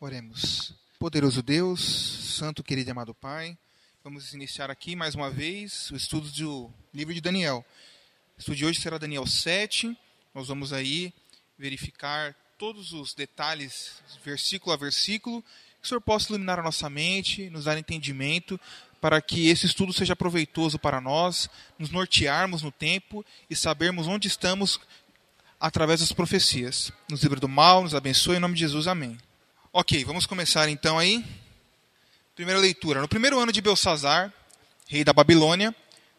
[0.00, 0.74] Oremos.
[0.96, 1.80] Poderoso Deus,
[2.38, 3.58] Santo querido e amado Pai,
[4.04, 7.66] vamos iniciar aqui mais uma vez o estudo do livro de Daniel.
[8.36, 9.98] O estudo de hoje será Daniel 7.
[10.32, 11.12] Nós vamos aí
[11.58, 17.50] verificar todos os detalhes, versículo a versículo, que o Senhor possa iluminar a nossa mente,
[17.50, 18.58] nos dar entendimento,
[19.00, 24.28] para que esse estudo seja proveitoso para nós, nos nortearmos no tempo e sabermos onde
[24.28, 24.78] estamos
[25.58, 26.92] através das profecias.
[27.10, 28.86] Nos livre do mal, nos abençoe em nome de Jesus.
[28.86, 29.18] Amém.
[29.80, 31.24] Ok, vamos começar então aí.
[32.34, 33.00] Primeira leitura.
[33.00, 34.34] No primeiro ano de Belsazar,
[34.88, 35.72] rei da Babilônia,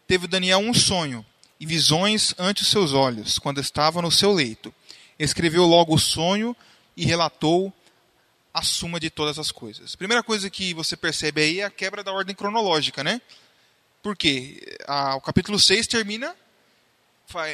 [0.07, 1.25] teve Daniel um sonho
[1.59, 4.73] e visões ante os seus olhos, quando estava no seu leito.
[5.19, 6.55] Escreveu logo o sonho
[6.95, 7.73] e relatou
[8.53, 9.93] a suma de todas as coisas.
[9.93, 13.21] Primeira coisa que você percebe aí é a quebra da ordem cronológica, né?
[14.01, 16.33] Porque a, o capítulo 6 termina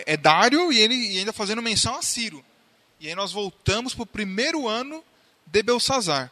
[0.06, 2.46] é Dário e ele e ainda fazendo menção a Ciro.
[3.00, 5.04] E aí nós voltamos para o primeiro ano
[5.46, 6.32] de Belsazar.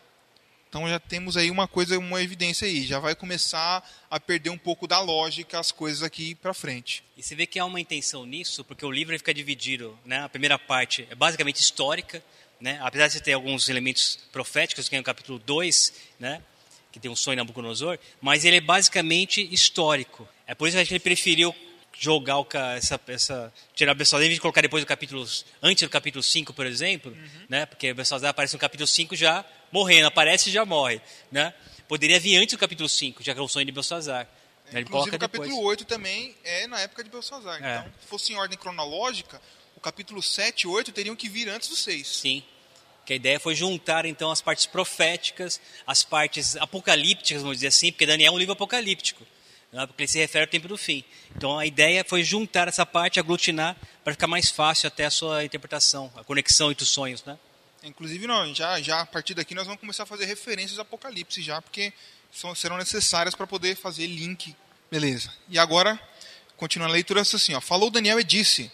[0.73, 2.83] Então já temos aí uma coisa, uma evidência aí.
[2.83, 7.03] Já vai começar a perder um pouco da lógica as coisas aqui para frente.
[7.15, 10.23] E você vê que há uma intenção nisso, porque o livro fica dividido, né?
[10.23, 12.23] A primeira parte é basicamente histórica,
[12.59, 12.79] né?
[12.81, 16.41] Apesar de ter alguns elementos proféticos, que é no capítulo 2, né?
[16.91, 20.27] Que tem um sonho Nabucodonosor, mas ele é basicamente histórico.
[20.47, 21.53] É por isso que ele preferiu
[21.99, 25.25] jogar o, essa, essa tirar Belsazar, de colocar depois do capítulo,
[25.61, 27.45] antes do capítulo 5, por exemplo, uhum.
[27.47, 27.65] né?
[27.65, 31.53] Porque Belsazar aparece no capítulo 5 já morrendo, aparece e já morre, né?
[31.87, 34.27] Poderia vir antes do capítulo 5, já que é o sonho de Belsazar.
[34.71, 35.65] É, inclusive o capítulo depois.
[35.65, 37.63] 8 também é na época de Belsazar.
[37.63, 37.79] É.
[37.79, 39.41] Então, se fosse em ordem cronológica,
[39.75, 42.07] o capítulo 7 e 8 teriam que vir antes do 6.
[42.07, 42.43] Sim.
[43.05, 47.91] Que a ideia foi juntar então as partes proféticas, as partes apocalípticas, vamos dizer assim,
[47.91, 49.25] porque Daniel é um livro apocalíptico
[49.87, 51.03] porque ele se refere ao tempo do fim.
[51.35, 55.43] Então a ideia foi juntar essa parte, aglutinar, para ficar mais fácil até a sua
[55.43, 57.23] interpretação, a conexão entre os sonhos.
[57.25, 57.37] Né?
[57.83, 61.41] Inclusive, não, já, já a partir daqui nós vamos começar a fazer referências ao Apocalipse
[61.41, 61.91] já, porque
[62.31, 64.55] são, serão necessárias para poder fazer link.
[64.91, 65.33] Beleza.
[65.49, 65.99] E agora,
[66.55, 68.71] continuando a leitura, assim, ó, falou Daniel e disse,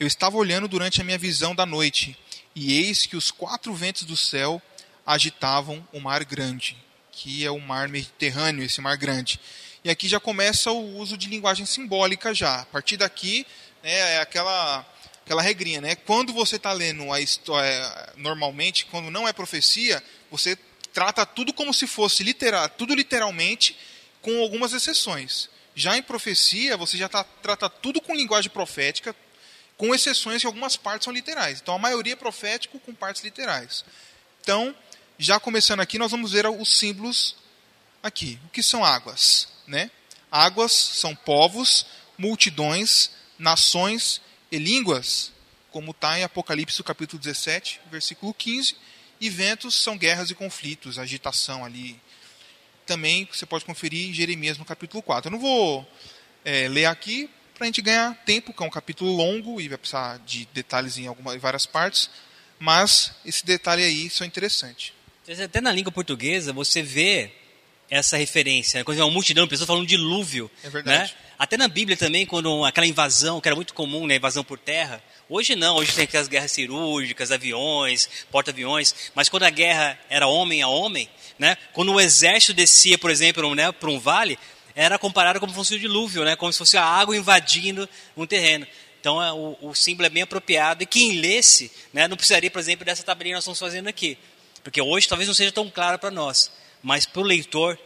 [0.00, 2.18] eu estava olhando durante a minha visão da noite,
[2.56, 4.60] e eis que os quatro ventos do céu
[5.06, 6.76] agitavam o mar grande,
[7.12, 9.38] que é o mar Mediterrâneo, esse mar grande
[9.84, 12.60] e aqui já começa o uso de linguagem simbólica já.
[12.60, 13.46] A partir daqui,
[13.82, 14.86] né, é aquela
[15.24, 15.94] aquela regrinha, né?
[15.94, 20.58] Quando você está lendo a história, normalmente, quando não é profecia, você
[20.92, 23.76] trata tudo como se fosse literal, tudo literalmente,
[24.20, 25.48] com algumas exceções.
[25.74, 29.14] Já em profecia, você já tá, trata tudo com linguagem profética,
[29.76, 31.60] com exceções que algumas partes são literais.
[31.62, 33.84] Então, a maioria é profético com partes literais.
[34.42, 34.74] Então,
[35.16, 37.36] já começando aqui, nós vamos ver os símbolos
[38.02, 38.38] aqui.
[38.46, 39.48] O que são águas?
[39.70, 39.90] Né?
[40.30, 41.86] Águas são povos,
[42.18, 44.20] multidões, nações
[44.50, 45.32] e línguas,
[45.70, 48.76] como está em Apocalipse capítulo 17, versículo 15.
[49.20, 52.00] E ventos são guerras e conflitos, agitação ali.
[52.86, 55.28] Também você pode conferir em Jeremias no capítulo 4.
[55.28, 55.86] Eu não vou
[56.44, 59.76] é, ler aqui para a gente ganhar tempo, que é um capítulo longo e vai
[59.76, 62.10] precisar de detalhes em, algumas, em várias partes,
[62.58, 64.94] mas esse detalhe aí são interessantes.
[65.44, 67.39] Até na língua portuguesa você vê
[67.90, 68.78] essa referência.
[68.78, 68.84] Né?
[68.84, 70.48] Quando é uma multidão de pessoas falando dilúvio.
[70.62, 71.12] É verdade.
[71.12, 71.18] Né?
[71.36, 75.02] Até na Bíblia também, quando aquela invasão, que era muito comum, né, invasão por terra.
[75.28, 78.94] Hoje não, hoje tem aquelas guerras cirúrgicas, aviões, porta-aviões.
[79.14, 81.08] Mas quando a guerra era homem a homem,
[81.38, 84.38] né, quando o exército descia, por exemplo, né, para um vale,
[84.74, 88.26] era comparado como se fosse um dilúvio, né, como se fosse a água invadindo um
[88.26, 88.66] terreno.
[89.00, 90.82] Então é, o, o, símbolo é bem apropriado.
[90.82, 94.18] E quem lesse, né, não precisaria, por exemplo, dessa tabelinha que nós estamos fazendo aqui.
[94.62, 96.50] Porque hoje talvez não seja tão claro para nós
[96.82, 97.78] mas para o leitor,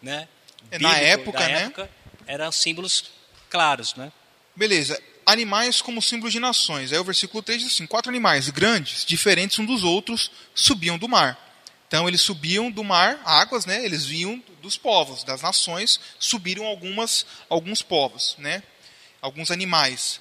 [0.00, 0.28] né,
[0.70, 1.62] é, na época, da né?
[1.64, 1.90] época,
[2.26, 3.10] eram símbolos
[3.50, 4.12] claros, né?
[4.54, 5.00] Beleza.
[5.24, 6.92] Animais como símbolos de nações.
[6.92, 11.08] Aí o versículo 3 diz assim: quatro animais grandes, diferentes uns dos outros, subiam do
[11.08, 11.38] mar.
[11.86, 13.84] Então eles subiam do mar, águas, né?
[13.84, 18.62] Eles vinham dos povos, das nações, subiram algumas, alguns povos, né?
[19.20, 20.20] Alguns animais.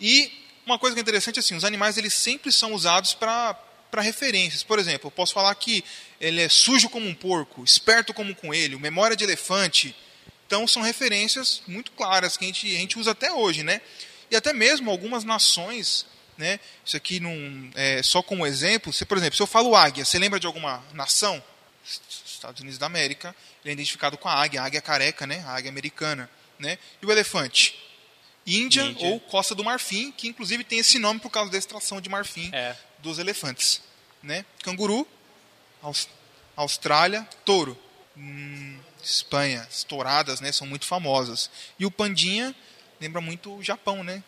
[0.00, 0.32] E
[0.64, 3.54] uma coisa que é interessante assim, os animais eles sempre são usados para
[3.90, 4.62] para referências.
[4.62, 5.84] Por exemplo, eu posso falar que
[6.20, 9.94] ele é sujo como um porco, esperto como um coelho, memória de elefante.
[10.46, 13.80] Então são referências muito claras que a gente, a gente usa até hoje, né?
[14.30, 16.06] E até mesmo algumas nações,
[16.36, 16.60] né?
[16.84, 17.34] Isso aqui não
[17.74, 18.92] é só como exemplo.
[18.92, 21.42] Se, por exemplo, se eu falo águia, você lembra de alguma nação?
[21.84, 25.42] Estados Unidos da América, ele é identificado com a águia, a águia careca, né?
[25.46, 26.78] A águia americana, né?
[27.00, 27.78] E o elefante?
[28.46, 32.00] Índia, Índia, ou Costa do Marfim, que inclusive tem esse nome por causa da extração
[32.00, 32.74] de marfim é.
[33.02, 33.82] Dos elefantes.
[34.22, 34.44] Né?
[34.62, 35.06] Canguru,
[36.56, 37.76] Austrália, touro.
[38.16, 40.52] Hum, Espanha, estouradas, né?
[40.52, 41.50] São muito famosas.
[41.78, 42.54] E o pandinha
[43.00, 44.22] lembra muito o Japão, né?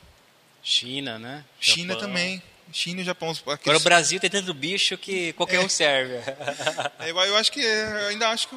[0.63, 1.45] China, né?
[1.61, 2.09] China Japão.
[2.09, 2.43] também.
[2.73, 3.31] China e Japão.
[3.31, 3.61] Aqueles...
[3.61, 5.61] Agora o Brasil tem tanto bicho que qualquer é.
[5.61, 6.15] um serve.
[6.99, 8.57] É, eu acho que eu ainda acho que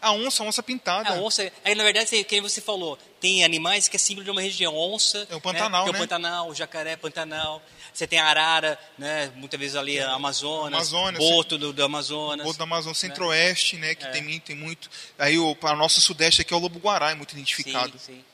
[0.00, 1.10] a onça, a onça pintada.
[1.10, 4.40] A onça, é, na verdade, quem você falou, tem animais que é símbolo de uma
[4.40, 4.76] região.
[4.76, 5.92] Onça, é o Pantanal, né?
[5.92, 5.98] né?
[5.98, 7.62] É o Pantanal, o jacaré, Pantanal.
[7.92, 9.32] Você tem a arara, né?
[9.36, 12.44] Muitas vezes ali a Amazonas, Amazônia, boto do, do Amazonas.
[12.44, 13.08] Boto do Amazonas, né?
[13.08, 13.94] centro-oeste, né?
[13.94, 14.10] Que é.
[14.10, 14.90] tem, tem muito.
[15.18, 17.98] Aí o para o nosso sudeste aqui é o lobo-guará, é muito identificado.
[17.98, 18.24] Sim, sim.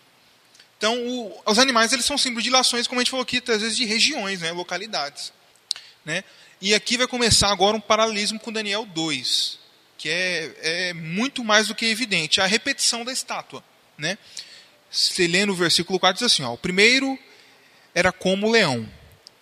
[0.76, 3.62] Então, o, os animais eles são símbolos de lações, como a gente falou aqui, às
[3.62, 4.50] vezes de regiões, né?
[4.50, 5.32] Localidades.
[6.04, 6.24] Né?
[6.60, 9.61] E aqui vai começar agora um paralelismo com Daniel 2
[10.02, 13.62] que é, é muito mais do que evidente, a repetição da estátua.
[13.96, 14.18] Né?
[14.90, 17.16] Se lê no versículo 4, diz assim: ó, o primeiro
[17.94, 18.88] era como leão,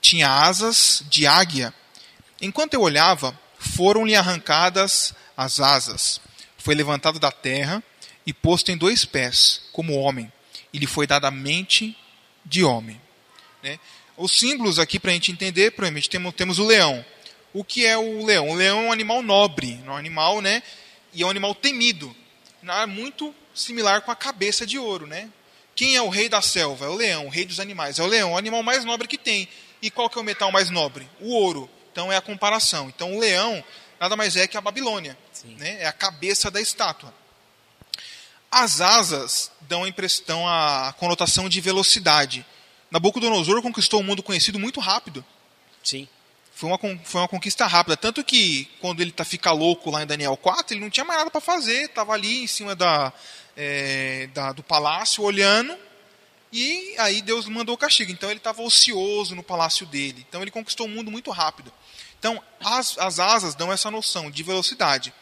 [0.02, 1.72] tinha asas de águia.
[2.42, 6.20] Enquanto eu olhava, foram-lhe arrancadas as asas.
[6.58, 7.82] Foi levantado da terra
[8.26, 10.30] e posto em dois pés, como homem,
[10.74, 11.96] e lhe foi dada a mente
[12.44, 13.00] de homem.
[13.62, 13.80] Né?
[14.14, 17.02] Os símbolos aqui para a gente entender, provavelmente temos, temos o leão,
[17.52, 18.48] o que é o leão?
[18.48, 20.62] O leão é um animal nobre, um animal, né?
[21.12, 22.14] E é um animal temido.
[22.62, 25.28] É muito similar com a cabeça de ouro, né?
[25.74, 26.86] Quem é o rei da selva?
[26.86, 27.98] É o leão, o rei dos animais.
[27.98, 29.48] É o leão, o animal mais nobre que tem.
[29.82, 31.08] E qual que é o metal mais nobre?
[31.20, 31.68] O ouro.
[31.90, 32.88] Então é a comparação.
[32.88, 33.64] Então o leão
[33.98, 35.18] nada mais é que a Babilônia,
[35.58, 35.82] né?
[35.82, 37.12] É a cabeça da estátua.
[38.50, 42.44] As asas dão a impressão, a conotação de velocidade.
[42.90, 45.24] Nabucodonosor conquistou o mundo conhecido muito rápido.
[45.82, 46.08] Sim
[46.60, 47.96] foi uma, foi uma conquista rápida.
[47.96, 51.18] Tanto que quando ele tá, fica louco lá em Daniel 4, ele não tinha mais
[51.18, 53.10] nada para fazer, estava ali em cima da,
[53.56, 55.74] é, da, do palácio olhando,
[56.52, 58.12] e aí Deus mandou o castigo.
[58.12, 60.26] Então ele estava ocioso no palácio dele.
[60.28, 61.72] Então ele conquistou o mundo muito rápido.
[62.18, 65.14] Então as, as asas dão essa noção de velocidade.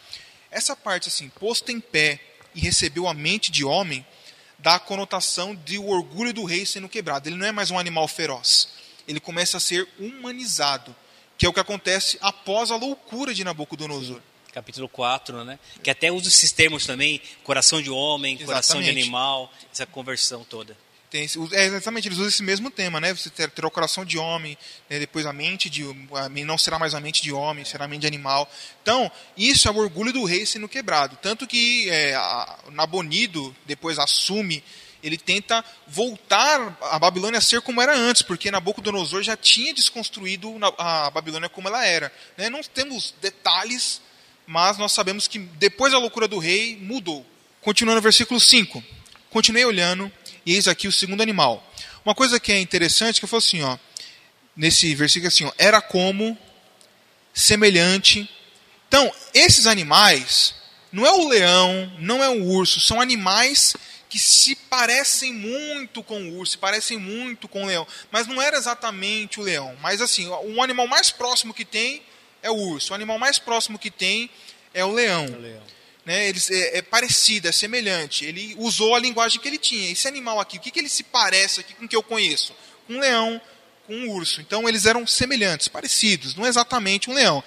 [0.50, 2.18] Essa parte assim, posto em pé
[2.52, 4.04] e recebeu a mente de homem,
[4.58, 7.28] dá a conotação de o orgulho do rei sendo quebrado.
[7.28, 8.70] Ele não é mais um animal feroz.
[9.06, 10.96] Ele começa a ser humanizado
[11.38, 14.20] que é o que acontece após a loucura de Nabucodonosor.
[14.52, 15.58] Capítulo 4, né?
[15.82, 18.46] Que até usa esses termos também, coração de homem, exatamente.
[18.46, 20.76] coração de animal, essa conversão toda.
[21.10, 23.14] Tem, é, exatamente, eles usam esse mesmo tema, né?
[23.14, 24.58] Você terá o coração de homem,
[24.90, 24.98] né?
[24.98, 28.00] depois a mente de a, não será mais a mente de homem, será a mente
[28.00, 28.50] de animal.
[28.82, 31.16] Então, isso é o orgulho do rei sendo quebrado.
[31.22, 34.62] Tanto que é, a, Nabonido depois assume
[35.02, 40.54] ele tenta voltar a Babilônia a ser como era antes, porque Nabucodonosor já tinha desconstruído
[40.76, 42.12] a Babilônia como ela era.
[42.36, 42.50] Né?
[42.50, 44.00] Não temos detalhes,
[44.46, 47.24] mas nós sabemos que depois da loucura do rei, mudou.
[47.60, 48.82] Continuando no versículo 5.
[49.30, 50.10] Continuei olhando,
[50.44, 51.64] e eis aqui o segundo animal.
[52.04, 53.76] Uma coisa que é interessante, que eu falo assim, ó,
[54.56, 56.36] nesse versículo assim, ó, era como,
[57.34, 58.28] semelhante.
[58.88, 60.54] Então, esses animais,
[60.90, 63.76] não é o leão, não é o urso, são animais
[64.08, 68.40] que se parecem muito com o urso, se parecem muito com o leão, mas não
[68.40, 69.76] era exatamente o leão.
[69.80, 72.02] Mas assim, o animal mais próximo que tem
[72.42, 74.30] é o urso, o animal mais próximo que tem
[74.72, 75.26] é o leão.
[75.26, 75.62] O leão.
[76.04, 78.24] Né, ele, é, é, parecido, é semelhante.
[78.24, 79.90] Ele usou a linguagem que ele tinha.
[79.90, 82.54] Esse animal aqui, o que, que ele se parece aqui com o que eu conheço?
[82.86, 83.38] Com um leão,
[83.86, 84.40] com um urso.
[84.40, 87.44] Então eles eram semelhantes, parecidos, não exatamente um leão.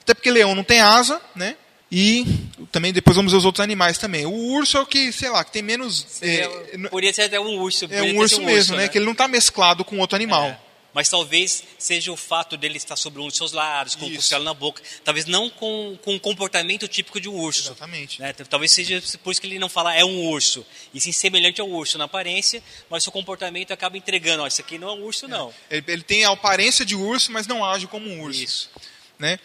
[0.00, 1.54] Até porque leão não tem asa, né?
[1.90, 2.26] E
[2.70, 4.26] também depois vamos ver os outros animais também.
[4.26, 6.06] O urso é o que, sei lá, que tem menos.
[6.20, 6.46] É,
[6.90, 7.86] poderia ser até um urso.
[7.90, 8.82] É um urso um mesmo, urso, né?
[8.82, 8.88] né?
[8.88, 10.44] Que ele não está mesclado com outro animal.
[10.44, 10.58] É.
[10.92, 14.42] Mas talvez seja o fato dele estar sobre um dos seus lados, com o costela
[14.42, 14.82] na boca.
[15.04, 17.68] Talvez não com, com um comportamento típico de um urso.
[17.68, 18.20] Exatamente.
[18.20, 18.32] Né?
[18.32, 20.66] Talvez seja por isso que ele não fala é um urso.
[20.92, 24.76] E sim semelhante ao urso na aparência, mas seu comportamento acaba entregando: ó, isso aqui
[24.78, 25.28] não é um urso, é.
[25.28, 25.54] não.
[25.70, 28.42] Ele, ele, tem a aparência de urso, mas não age como um urso.
[28.42, 28.70] Isso.
[29.18, 29.38] Né?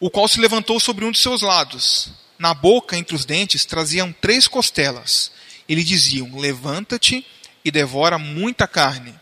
[0.00, 2.10] O qual se levantou sobre um de seus lados.
[2.38, 5.32] Na boca, entre os dentes, traziam três costelas.
[5.68, 7.26] Ele diziam: Levanta-te
[7.64, 9.14] e devora muita carne.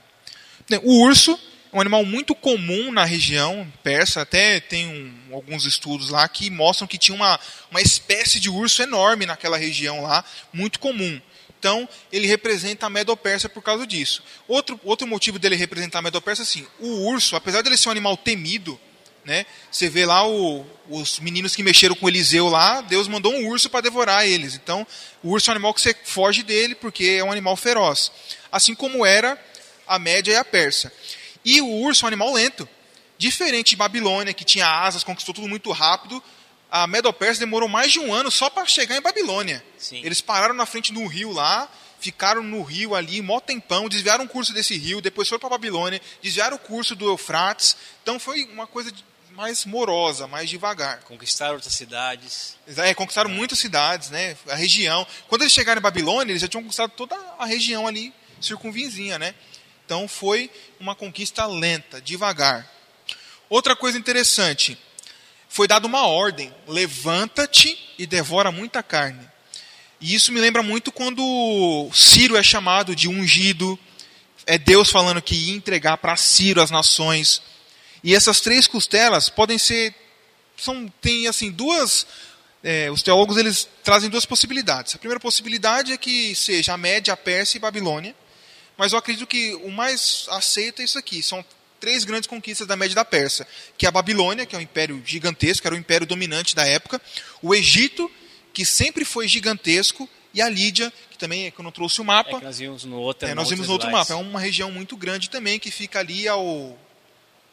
[0.82, 1.38] O urso
[1.72, 6.50] é um animal muito comum na região persa, até tem um, alguns estudos lá que
[6.50, 7.38] mostram que tinha uma,
[7.70, 11.20] uma espécie de urso enorme naquela região lá, muito comum.
[11.58, 14.22] Então, ele representa a Medo-Persa por causa disso.
[14.46, 17.92] Outro, outro motivo dele representar a Medo-Persa assim: o urso, apesar de ele ser um
[17.92, 18.78] animal temido,
[19.26, 19.44] né?
[19.70, 23.68] Você vê lá o, os meninos que mexeram com Eliseu lá, Deus mandou um urso
[23.68, 24.54] para devorar eles.
[24.54, 24.86] Então,
[25.22, 28.12] o urso é um animal que você foge dele porque é um animal feroz.
[28.50, 29.36] Assim como era
[29.86, 30.92] a média e a persa.
[31.44, 32.68] E o urso é um animal lento.
[33.18, 36.22] Diferente de Babilônia, que tinha asas, conquistou tudo muito rápido.
[36.70, 39.64] A Medo-Persa demorou mais de um ano só para chegar em Babilônia.
[39.76, 40.02] Sim.
[40.04, 41.68] Eles pararam na frente de um rio lá,
[41.98, 46.00] ficaram no rio ali, mó tempão, desviaram o curso desse rio, depois foram para Babilônia,
[46.22, 47.76] desviaram o curso do Eufrates.
[48.02, 48.92] Então foi uma coisa
[49.36, 51.00] mais morosa, mais devagar.
[51.00, 52.56] Conquistaram outras cidades.
[52.78, 54.34] É, conquistaram muitas cidades, né?
[54.48, 55.06] A região.
[55.28, 59.34] Quando eles chegaram em Babilônia, eles já tinham conquistado toda a região ali circunvizinha, né?
[59.84, 60.50] Então foi
[60.80, 62.66] uma conquista lenta, devagar.
[63.48, 64.78] Outra coisa interessante,
[65.50, 69.28] foi dada uma ordem: levanta-te e devora muita carne.
[70.00, 73.78] E isso me lembra muito quando Ciro é chamado de ungido,
[74.46, 77.42] é Deus falando que ia entregar para Ciro as nações.
[78.02, 79.94] E essas três costelas podem ser,
[80.56, 82.06] são, tem assim duas,
[82.62, 84.94] é, os teólogos eles trazem duas possibilidades.
[84.94, 88.14] A primeira possibilidade é que seja a Média, a Pérsia e Babilônia,
[88.76, 91.22] mas eu acredito que o mais aceito é isso aqui.
[91.22, 91.44] São
[91.80, 95.02] três grandes conquistas da Média da Pérsia, que é a Babilônia, que é um império
[95.04, 97.00] gigantesco, era o império dominante da época,
[97.42, 98.10] o Egito,
[98.52, 102.04] que sempre foi gigantesco, e a Lídia, que também é que eu não trouxe o
[102.04, 102.38] mapa.
[102.38, 104.12] É nós vimos no outro, é, nós vimos no outro mapa.
[104.12, 106.78] É uma região muito grande também, que fica ali ao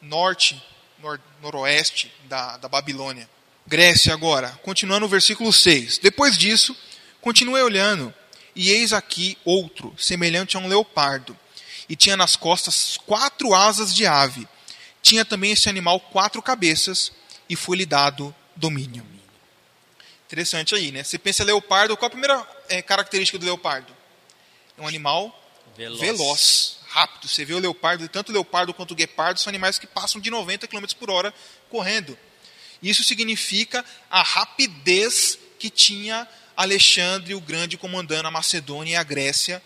[0.00, 0.62] norte,
[0.98, 3.28] nor, noroeste da, da Babilônia.
[3.66, 5.98] Grécia agora, continuando o versículo 6.
[5.98, 6.76] Depois disso,
[7.20, 8.12] continuei olhando,
[8.54, 11.36] e eis aqui outro, semelhante a um leopardo,
[11.88, 14.46] e tinha nas costas quatro asas de ave.
[15.02, 17.12] Tinha também esse animal quatro cabeças,
[17.48, 19.14] e foi-lhe dado domínio.
[20.26, 21.04] Interessante aí, né?
[21.04, 23.94] Você pensa leopardo, qual a primeira é, característica do leopardo?
[24.76, 25.32] É um animal
[25.76, 26.00] veloz.
[26.00, 26.76] veloz.
[26.94, 27.26] Rápido.
[27.26, 30.30] Você vê o leopardo, tanto o leopardo quanto o guepardo são animais que passam de
[30.30, 31.34] 90 km por hora
[31.68, 32.16] correndo.
[32.80, 39.60] Isso significa a rapidez que tinha Alexandre o Grande comandando a Macedônia e a Grécia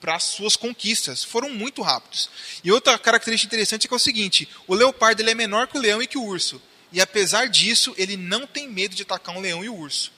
[0.00, 1.22] para as suas conquistas.
[1.22, 2.30] Foram muito rápidos.
[2.64, 5.76] E outra característica interessante é que é o seguinte: o leopardo ele é menor que
[5.76, 6.60] o leão e que o urso.
[6.90, 10.10] E apesar disso, ele não tem medo de atacar um leão e um urso.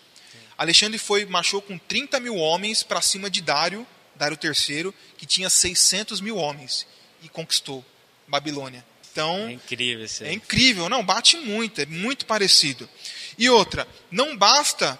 [0.56, 3.84] Alexandre foi marchou com 30 mil homens para cima de Dário,
[4.16, 6.86] Dário III, que tinha 600 mil homens
[7.22, 7.84] e conquistou
[8.26, 8.84] Babilônia.
[9.10, 12.88] Então é incrível, isso é incrível, não bate muito, é muito parecido.
[13.38, 14.98] E outra, não basta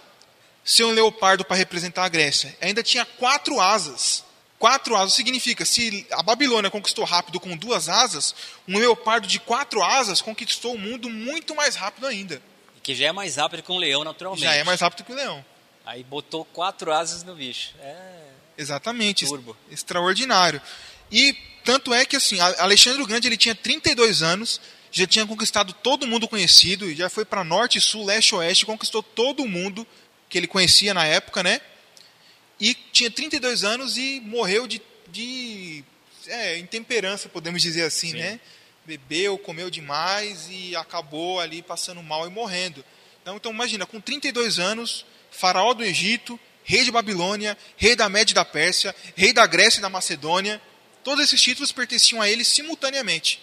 [0.65, 4.25] ser um leopardo para representar a Grécia, ainda tinha quatro asas.
[4.57, 8.35] Quatro asas significa, se a Babilônia conquistou rápido com duas asas,
[8.67, 12.41] um leopardo de quatro asas conquistou o mundo muito mais rápido ainda.
[12.83, 14.45] Que já é mais rápido que um leão, naturalmente.
[14.45, 15.45] Já é mais rápido que um leão.
[15.85, 17.75] Aí botou quatro asas no bicho.
[17.81, 18.24] É...
[18.57, 19.27] Exatamente.
[19.27, 19.57] Turbo.
[19.71, 20.61] Extraordinário.
[21.11, 21.35] E
[21.65, 26.07] tanto é que assim, Alexandre o Grande ele tinha 32 anos, já tinha conquistado todo
[26.07, 29.87] mundo conhecido, e já foi para norte, sul, leste, oeste, conquistou todo mundo
[30.29, 31.61] que ele conhecia na época, né?
[32.59, 35.85] e tinha 32 anos e morreu de, de
[36.27, 38.19] é, intemperança, podemos dizer assim, Sim.
[38.19, 38.41] né?
[38.87, 42.85] Bebeu, comeu demais e acabou ali passando mal e morrendo.
[43.23, 48.33] Então, então imagina, com 32 anos, faraó do Egito, rei de Babilônia, rei da Média
[48.33, 50.61] e da Pérsia, rei da Grécia e da Macedônia,
[51.05, 53.41] todos esses títulos pertenciam a ele simultaneamente.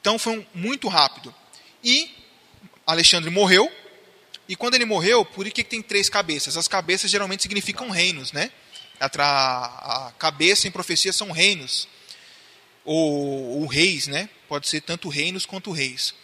[0.00, 1.34] Então foi muito rápido.
[1.82, 2.10] E
[2.86, 3.70] Alexandre morreu,
[4.48, 6.56] e quando ele morreu, por que tem três cabeças?
[6.56, 8.50] As cabeças geralmente significam reinos, né?
[9.00, 11.88] A cabeça em profecia são reinos.
[12.84, 14.28] Ou, ou reis, né?
[14.48, 16.14] Pode ser tanto reinos quanto reis.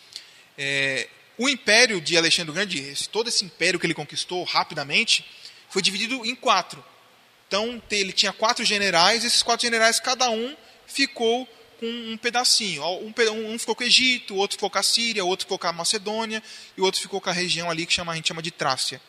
[0.56, 5.24] É, o império de Alexandre o Grande, todo esse império que ele conquistou rapidamente,
[5.68, 6.84] foi dividido em quatro.
[7.46, 10.54] Então, ele tinha quatro generais, esses quatro generais, cada um
[10.86, 11.46] ficou
[11.78, 12.82] com um pedacinho.
[12.84, 13.12] Um,
[13.52, 16.42] um, ficou com o Egito, outro ficou com a Síria, outro ficou com a Macedônia
[16.76, 19.00] e outro ficou com a região ali que chama, a gente chama de Trácia.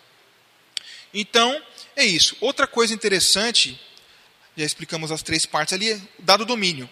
[1.14, 1.62] Então,
[1.96, 2.38] é isso.
[2.40, 3.80] Outra coisa interessante,
[4.56, 6.90] já explicamos as três partes ali, é dado domínio.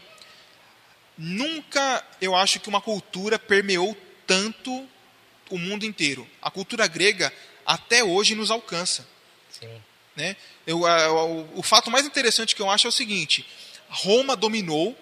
[1.17, 3.95] Nunca eu acho que uma cultura permeou
[4.25, 4.88] tanto
[5.50, 6.27] o mundo inteiro.
[6.41, 7.33] A cultura grega
[7.65, 9.07] até hoje nos alcança.
[9.59, 9.81] Sim.
[10.15, 10.35] Né?
[10.65, 13.45] Eu, o, o fato mais interessante que eu acho é o seguinte:
[13.89, 14.97] Roma dominou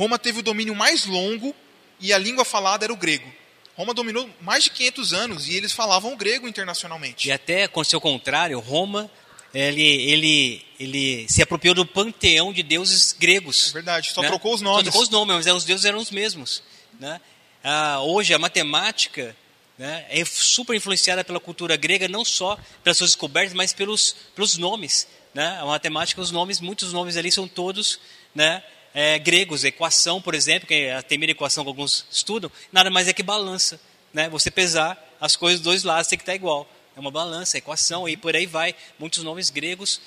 [0.00, 1.54] Roma teve o domínio mais longo
[2.00, 3.30] e a língua falada era o grego.
[3.76, 7.28] Roma dominou mais de 500 anos e eles falavam grego internacionalmente.
[7.28, 9.10] E até aconteceu o contrário, Roma
[9.52, 13.70] ele, ele, ele se apropriou do panteão de deuses gregos.
[13.70, 14.28] É verdade, só né?
[14.28, 14.78] trocou os nomes.
[14.78, 16.62] Só trocou os nomes, mas os deuses eram os mesmos.
[16.98, 17.20] Né?
[17.62, 19.36] Ah, hoje a matemática
[19.80, 24.58] né, é super influenciada pela cultura grega, não só pelas suas descobertas, mas pelos, pelos
[24.58, 25.08] nomes.
[25.32, 25.56] Né?
[25.58, 27.98] A matemática, os nomes, muitos nomes ali são todos
[28.34, 32.90] né, é, gregos, equação, por exemplo, que é a temida equação que alguns estudam, nada
[32.90, 33.80] mais é que balança.
[34.12, 34.28] Né?
[34.28, 36.70] Você pesar as coisas dos dois lados tem que estar igual.
[36.94, 38.74] É uma balança, equação, e por aí vai.
[38.98, 39.98] Muitos nomes gregos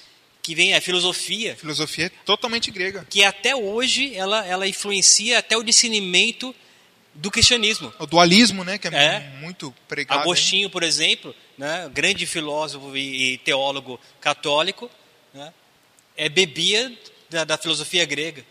[0.43, 1.55] que vem a filosofia.
[1.55, 3.07] Filosofia é totalmente grega.
[3.09, 6.53] Que até hoje ela, ela influencia até o discernimento
[7.13, 7.93] do cristianismo.
[7.99, 9.19] O dualismo, né, que é, é.
[9.39, 10.21] muito pregado.
[10.21, 10.69] Agostinho, hein?
[10.69, 14.89] por exemplo, né, grande filósofo e, teólogo católico,
[15.33, 15.53] né,
[16.17, 16.91] é, bebia
[17.29, 18.45] da, da filosofia grega.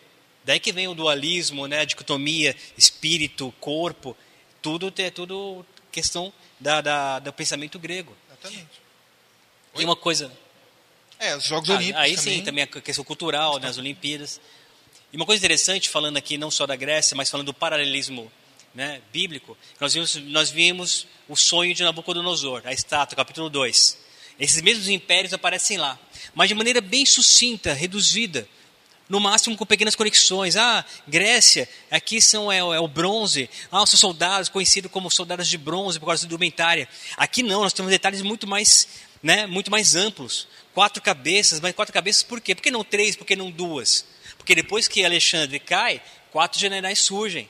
[0.45, 4.17] Daí que vem o dualismo, né, a dicotomia espírito, corpo,
[4.61, 8.17] tudo é tudo questão da, da, do pensamento grego.
[8.29, 8.83] Exatamente.
[9.77, 10.31] E uma coisa...
[11.19, 12.39] É, os Jogos ah, Olímpicos Aí também.
[12.39, 14.41] sim, também a questão cultural, né, as Olimpíadas.
[15.13, 18.31] E uma coisa interessante, falando aqui não só da Grécia, mas falando do paralelismo
[18.75, 23.99] né, bíblico, nós vimos, nós vimos o sonho de Nabucodonosor, a estátua, capítulo 2.
[24.39, 25.99] Esses mesmos impérios aparecem lá,
[26.35, 28.49] mas de maneira bem sucinta, reduzida,
[29.09, 30.57] no máximo com pequenas conexões.
[30.57, 33.49] Ah, Grécia, aqui são é, é o bronze.
[33.71, 36.89] Ah, os soldados, conhecidos como soldados de bronze por causa da indumentária.
[37.17, 38.89] Aqui não, nós temos detalhes muito mais,
[39.23, 40.49] né, muito mais amplos.
[40.73, 42.55] Quatro cabeças, mas quatro cabeças por quê?
[42.55, 43.15] Por que não três?
[43.15, 44.07] Por que não duas?
[44.39, 46.01] Porque depois que Alexandre cai,
[46.31, 47.49] quatro generais surgem.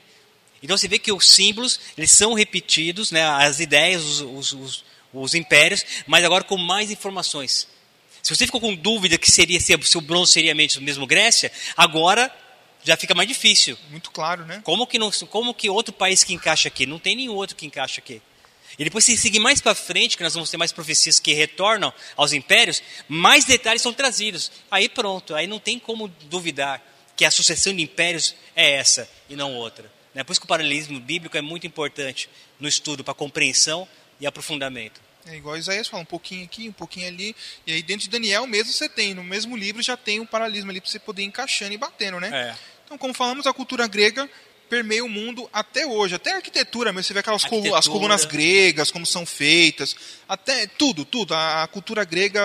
[0.63, 4.85] Então você vê que os símbolos eles são repetidos, né, as ideias, os, os, os,
[5.13, 7.67] os impérios, mas agora com mais informações.
[8.21, 12.33] Se você ficou com dúvida que seria se, o bronze seria mesmo Grécia, agora
[12.81, 13.77] já fica mais difícil.
[13.89, 14.61] Muito claro, né?
[14.63, 16.85] Como que, não, como que outro país que encaixa aqui?
[16.85, 18.21] Não tem nenhum outro que encaixa aqui.
[18.79, 21.93] E depois, se seguir mais para frente, que nós vamos ter mais profecias que retornam
[22.15, 24.51] aos impérios, mais detalhes são trazidos.
[24.71, 26.81] Aí pronto, aí não tem como duvidar
[27.15, 29.91] que a sucessão de impérios é essa e não outra.
[30.13, 30.23] Né?
[30.23, 32.29] Por isso que o paralelismo bíblico é muito importante
[32.59, 33.87] no estudo para compreensão
[34.19, 35.01] e aprofundamento.
[35.25, 37.35] É igual Isaías fala, um pouquinho aqui, um pouquinho ali.
[37.65, 40.69] E aí dentro de Daniel mesmo você tem, no mesmo livro já tem um paralelismo
[40.69, 42.29] ali para você poder encaixando e batendo, né?
[42.33, 42.55] É.
[42.85, 44.29] Então, como falamos, a cultura grega
[44.69, 46.15] permeia o mundo até hoje.
[46.15, 47.43] Até a arquitetura mesmo, você vê aquelas
[47.75, 49.95] as colunas gregas, como são feitas.
[50.27, 51.33] Até tudo, tudo.
[51.33, 52.41] A cultura grega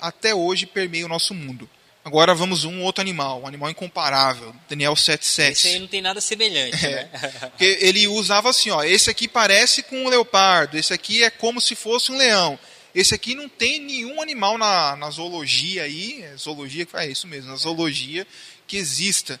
[0.00, 1.68] até hoje permeia o nosso mundo.
[2.02, 5.50] Agora vamos um outro animal, um animal incomparável, Daniel 7,7.
[5.50, 7.10] Esse aí não tem nada semelhante, é, né?
[7.50, 11.60] Porque ele usava assim, ó, esse aqui parece com um leopardo, esse aqui é como
[11.60, 12.58] se fosse um leão.
[12.94, 17.50] Esse aqui não tem nenhum animal na, na zoologia aí, é zoologia, é isso mesmo,
[17.50, 18.26] na zoologia
[18.66, 19.38] que exista.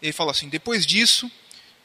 [0.00, 1.28] Ele fala assim, depois disso,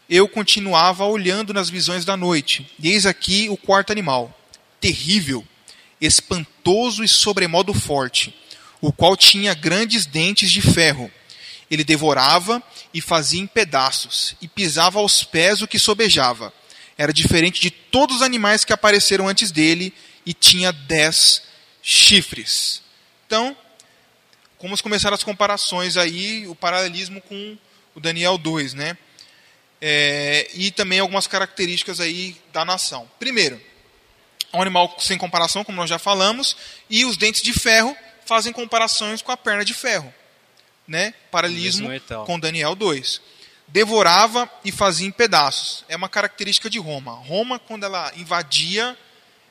[0.08, 4.32] eu continuava olhando nas visões da noite, e eis aqui o quarto animal,
[4.80, 5.44] terrível,
[6.00, 8.43] espantoso e sobremodo forte
[8.84, 11.10] o qual tinha grandes dentes de ferro.
[11.72, 12.62] Ele devorava
[12.94, 16.54] e fazia em pedaços, e pisava aos pés o que sobejava.
[16.98, 19.94] Era diferente de todos os animais que apareceram antes dele,
[20.26, 21.44] e tinha dez
[21.82, 22.82] chifres.
[23.26, 23.56] Então,
[24.62, 27.58] vamos começar as comparações aí, o paralelismo com
[27.96, 28.98] o Daniel 2, né?
[29.80, 33.10] É, e também algumas características aí da nação.
[33.18, 33.62] Primeiro,
[34.54, 36.58] um animal sem comparação, como nós já falamos,
[36.90, 37.96] e os dentes de ferro
[38.34, 40.12] fazem comparações com a perna de ferro.
[40.88, 41.14] Né?
[41.30, 41.88] Paralelismo
[42.26, 43.22] com Daniel 2.
[43.68, 45.86] Devorava e fazia em pedaços.
[45.88, 47.12] É uma característica de Roma.
[47.14, 48.98] Roma, quando ela invadia,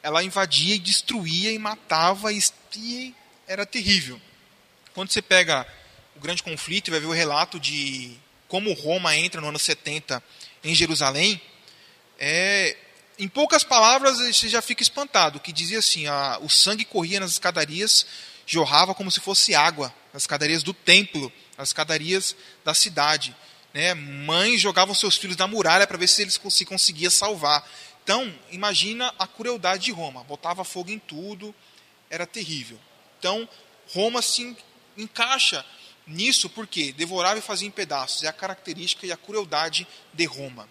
[0.03, 3.15] ela invadia e destruía e matava e
[3.47, 4.21] era terrível.
[4.95, 5.65] Quando você pega
[6.17, 8.19] o grande conflito e vai ver o relato de
[8.49, 10.21] como Roma entra no ano 70
[10.65, 11.41] em Jerusalém,
[12.19, 12.77] é,
[13.17, 17.31] em poucas palavras você já fica espantado, que dizia assim, a, o sangue corria nas
[17.31, 18.07] escadarias
[18.47, 23.35] jorrava como se fosse água nas escadarias do templo, nas escadarias da cidade.
[23.73, 23.95] Né?
[23.95, 27.69] Mães jogavam seus filhos na muralha para ver se eles se conseguia salvar.
[28.05, 30.25] Então, imagina a crueldade de Roma.
[30.25, 31.55] Botava fogo em tudo,
[32.11, 32.79] era terrível.
[33.19, 33.49] Então,
[33.93, 34.57] Roma se
[34.97, 35.65] encaixa
[36.07, 38.25] nisso porque devorava e fazia em pedaços.
[38.25, 40.69] É a característica e a crueldade de Roma.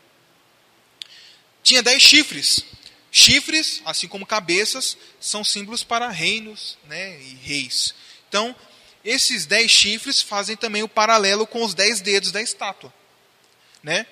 [1.63, 2.65] Tinha dez chifres.
[3.12, 7.93] Chifres, assim como cabeças, são símbolos para reinos né, e reis.
[8.30, 8.56] Então,
[9.04, 12.93] esses dez chifres fazem também o paralelo com os dez dedos da estátua.
[13.84, 14.06] Né?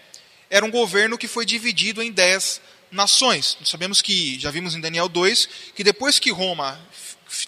[0.49, 2.59] Era um governo que foi dividido em dez
[2.91, 3.55] nações.
[3.59, 6.77] Nós sabemos que, já vimos em Daniel 2, que depois que Roma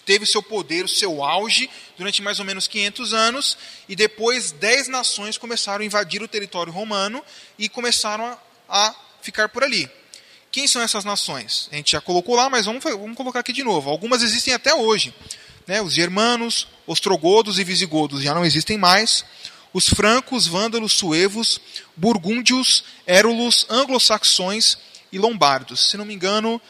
[0.06, 4.88] teve seu poder, o seu auge, durante mais ou menos 500 anos, e depois dez
[4.88, 7.22] nações começaram a invadir o território romano
[7.58, 8.38] e começaram a,
[8.68, 9.90] a ficar por ali.
[10.52, 11.66] Quem são essas nações?
[11.72, 13.88] A gente já colocou lá, mas vamos, vamos colocar aqui de novo.
[13.88, 15.14] Algumas existem até hoje.
[15.66, 15.80] Né?
[15.80, 19.24] Os germanos, ostrogodos e visigodos já não existem mais.
[19.72, 21.58] Os francos, vândalos, suevos,
[21.96, 24.76] burgúndios, érulos, anglo-saxões
[25.10, 25.88] e lombardos.
[25.88, 26.60] Se não me engano,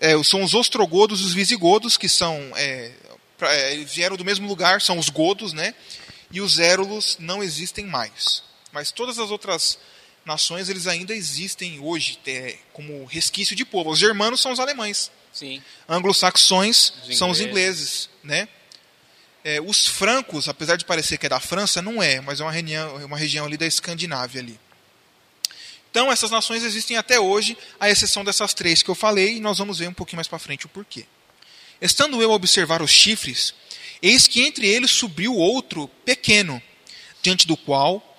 [0.00, 2.92] é, são os ostrogodos e os visigodos, que são é,
[3.40, 5.74] é, vieram do mesmo lugar, são os godos, né?
[6.30, 8.44] E os érulos não existem mais.
[8.72, 9.80] Mas todas as outras
[10.30, 13.90] nações eles ainda existem hoje é, como resquício de povo.
[13.90, 15.10] Os germanos são os alemães.
[15.32, 15.60] Sim.
[15.88, 18.48] Anglo-saxões são os ingleses, né?
[19.42, 22.52] É, os francos, apesar de parecer que é da França, não é, mas é uma
[22.52, 24.60] região, uma região ali da Escandinávia ali.
[25.90, 29.58] Então essas nações existem até hoje, à exceção dessas três que eu falei, e nós
[29.58, 31.06] vamos ver um pouquinho mais para frente o porquê.
[31.80, 33.52] Estando eu a observar os chifres,
[34.00, 36.62] eis que entre eles subiu outro pequeno,
[37.20, 38.09] diante do qual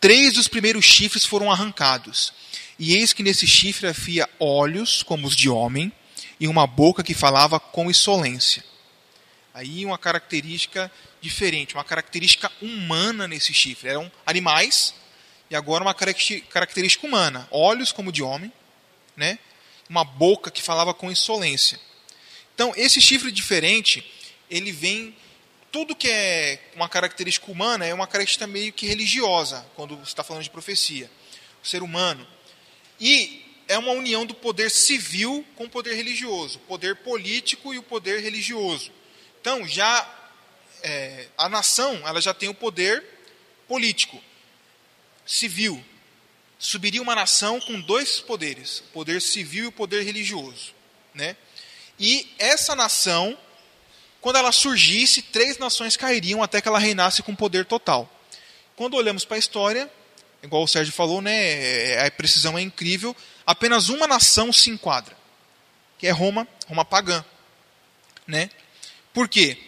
[0.00, 2.32] Três dos primeiros chifres foram arrancados.
[2.78, 5.92] E eis que nesse chifre havia olhos como os de homem
[6.38, 8.64] e uma boca que falava com insolência.
[9.52, 13.90] Aí uma característica diferente, uma característica humana nesse chifre.
[13.90, 14.94] Eram animais
[15.50, 17.46] e agora uma característica humana.
[17.50, 18.50] Olhos como de homem
[19.20, 19.38] né?
[19.88, 21.78] uma boca que falava com insolência.
[22.54, 24.04] Então, esse chifre diferente,
[24.50, 25.14] ele vem.
[25.72, 30.24] Tudo que é uma característica humana é uma característica meio que religiosa, quando você está
[30.24, 31.10] falando de profecia.
[31.62, 32.26] O ser humano.
[32.98, 37.78] E é uma união do poder civil com o poder religioso, o poder político e
[37.78, 38.90] o poder religioso.
[39.40, 40.08] Então, já
[40.82, 43.04] é, a nação ela já tem o poder
[43.68, 44.20] político,
[45.24, 45.84] civil.
[46.58, 50.74] Subiria uma nação com dois poderes, o poder civil e o poder religioso.
[51.14, 51.36] Né?
[51.98, 53.38] E essa nação,
[54.20, 58.08] quando ela surgisse, três nações cairiam até que ela reinasse com poder total.
[58.76, 59.90] Quando olhamos para a história,
[60.42, 65.16] igual o Sérgio falou, né, é, a precisão é incrível, apenas uma nação se enquadra,
[65.98, 67.24] que é Roma, Roma pagã.
[68.26, 68.50] Né?
[69.12, 69.58] Por quê?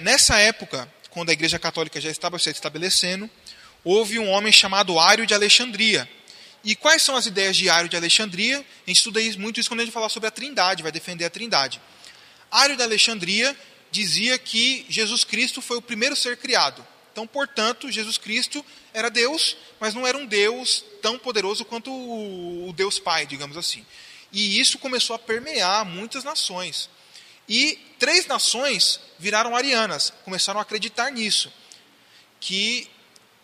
[0.00, 3.28] Nessa época, quando a Igreja Católica já estava se estabelecendo,
[3.82, 6.08] houve um homem chamado Ário de Alexandria.
[6.62, 8.58] E quais são as ideias de Ário de Alexandria?
[8.58, 11.30] A gente estuda muito isso quando a gente fala sobre a Trindade, vai defender a
[11.30, 11.80] Trindade.
[12.50, 13.56] Ário de Alexandria
[13.90, 16.86] dizia que Jesus Cristo foi o primeiro ser criado.
[17.12, 22.72] Então, portanto, Jesus Cristo era Deus, mas não era um Deus tão poderoso quanto o
[22.74, 23.84] Deus Pai, digamos assim.
[24.32, 26.88] E isso começou a permear muitas nações.
[27.48, 31.52] E três nações viraram arianas, começaram a acreditar nisso,
[32.38, 32.88] que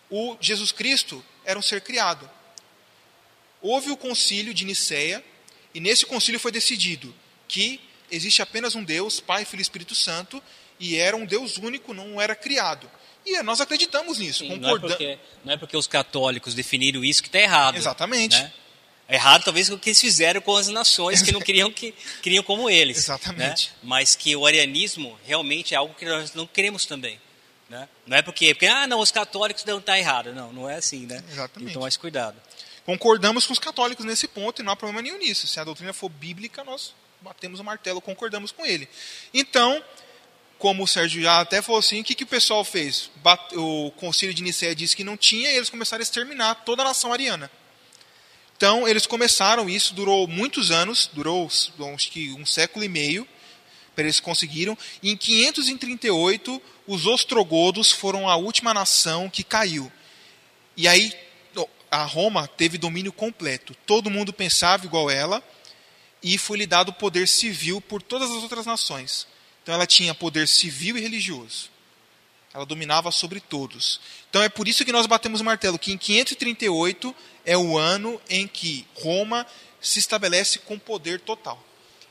[0.09, 2.29] o Jesus Cristo era um ser criado.
[3.61, 5.23] Houve o concílio de Nicéia,
[5.73, 7.13] e nesse concílio foi decidido
[7.47, 7.81] que
[8.15, 10.41] existe apenas um Deus, Pai, Filho e Espírito Santo,
[10.79, 12.89] e era um Deus único, não era criado.
[13.25, 14.39] E nós acreditamos nisso.
[14.39, 17.75] Sim, não, é porque, não é porque os católicos definiram isso que está errado.
[17.75, 18.37] Exatamente.
[18.37, 18.53] Né?
[19.07, 22.43] É errado talvez o que eles fizeram com as nações que não queriam que queriam
[22.43, 22.97] como eles.
[22.97, 23.67] Exatamente.
[23.67, 23.75] Né?
[23.83, 27.19] Mas que o arianismo realmente é algo que nós não queremos também.
[27.67, 27.89] Né?
[28.05, 30.33] Não é porque, porque ah, não, os católicos não estão tá errado.
[30.33, 31.23] Não, não é assim, né?
[31.31, 31.71] Exatamente.
[31.71, 32.39] Então, mais cuidado.
[32.85, 35.47] Concordamos com os católicos nesse ponto e não há problema nenhum nisso.
[35.47, 36.93] Se a doutrina for bíblica, nós
[37.25, 38.87] batemos o martelo, concordamos com ele.
[39.33, 39.83] Então,
[40.57, 43.09] como o Sérgio já até falou assim, o que, que o pessoal fez?
[43.53, 46.85] O concílio de Nicéia disse que não tinha e eles começaram a exterminar toda a
[46.85, 47.51] nação ariana.
[48.55, 51.49] Então, eles começaram isso, durou muitos anos, durou
[51.93, 53.27] acho que um século e meio,
[53.93, 54.77] para eles conseguiram.
[55.03, 59.91] E em 538, os ostrogodos foram a última nação que caiu.
[60.77, 61.13] E aí,
[61.91, 63.75] a Roma teve domínio completo.
[63.85, 65.43] Todo mundo pensava igual ela,
[66.25, 69.27] e foi lhe dado poder civil por todas as outras nações.
[69.61, 71.69] Então, ela tinha poder civil e religioso.
[72.51, 73.99] Ela dominava sobre todos.
[74.29, 77.13] Então é por isso que nós batemos o martelo, que em 538
[77.45, 79.45] é o ano em que Roma
[79.79, 81.61] se estabelece com poder total.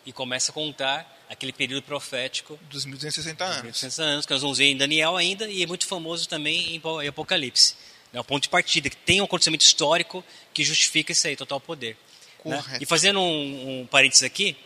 [0.04, 3.56] E começa a contar aquele período profético dos 1260 anos.
[3.62, 7.08] 1260 anos, que nós vamos ver em Daniel ainda, e é muito famoso também em
[7.08, 7.74] Apocalipse.
[8.12, 10.22] É o ponto de partida, que tem um acontecimento histórico
[10.52, 11.96] que justifica isso aí, total poder.
[12.44, 12.62] Né?
[12.80, 14.56] E fazendo um, um parênteses aqui,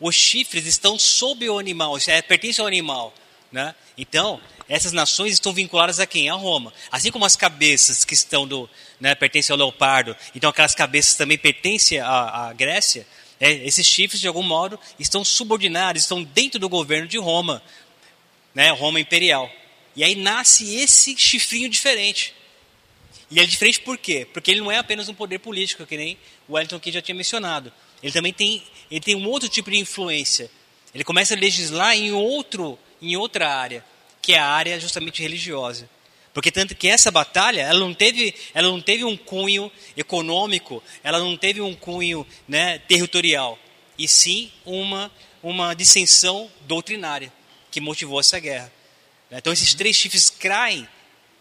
[0.00, 3.14] os chifres estão sob o animal, é, pertence ao animal.
[3.50, 3.74] Né?
[3.96, 6.28] Então, essas nações estão vinculadas a quem?
[6.28, 6.72] A Roma.
[6.90, 8.68] Assim como as cabeças que estão do,
[8.98, 13.06] né, pertencem ao leopardo, então aquelas cabeças também pertencem à, à Grécia,
[13.38, 17.62] é, esses chifres, de algum modo, estão subordinados, estão dentro do governo de Roma,
[18.54, 19.50] né, Roma imperial.
[19.96, 22.34] E aí nasce esse chifrinho diferente.
[23.30, 24.26] E é diferente por quê?
[24.32, 26.18] Porque ele não é apenas um poder político, que nem
[26.48, 27.72] o Wellington aqui já tinha mencionado.
[28.02, 30.50] Ele também tem, ele tem um outro tipo de influência.
[30.94, 33.84] Ele começa a legislar em outro em outra área,
[34.22, 35.88] que é a área justamente religiosa.
[36.32, 41.18] Porque tanto que essa batalha, ela não teve, ela não teve um cunho econômico, ela
[41.18, 43.58] não teve um cunho né, territorial,
[43.96, 47.32] e sim uma, uma dissensão doutrinária
[47.70, 48.72] que motivou essa guerra.
[49.30, 50.88] Então esses três chifres caem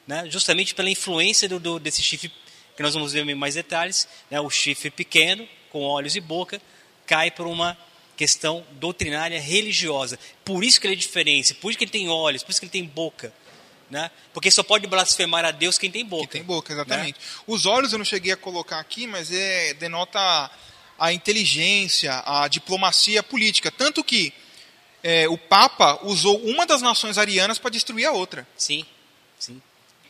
[0.06, 2.32] né, justamente pela influência do, do, desse chifre,
[2.76, 6.62] que nós vamos ver em mais detalhes, né, o chifre pequeno, com olhos e boca,
[7.06, 7.78] cai por uma
[8.16, 10.20] questão doutrinária religiosa.
[10.46, 12.66] Por isso que ele é diferente, por isso que ele tem olhos, por isso que
[12.66, 13.34] ele tem boca.
[13.90, 14.10] Né?
[14.34, 16.28] Porque só pode blasfemar a Deus quem tem boca.
[16.28, 17.20] Quem tem boca, exatamente.
[17.20, 17.26] Né?
[17.46, 20.50] Os olhos eu não cheguei a colocar aqui, mas é, denota
[20.98, 23.72] a inteligência, a diplomacia política.
[23.72, 24.34] Tanto que
[25.04, 28.48] é, o Papa usou uma das nações arianas para destruir a outra.
[28.58, 28.86] Sim,
[29.38, 29.62] sim.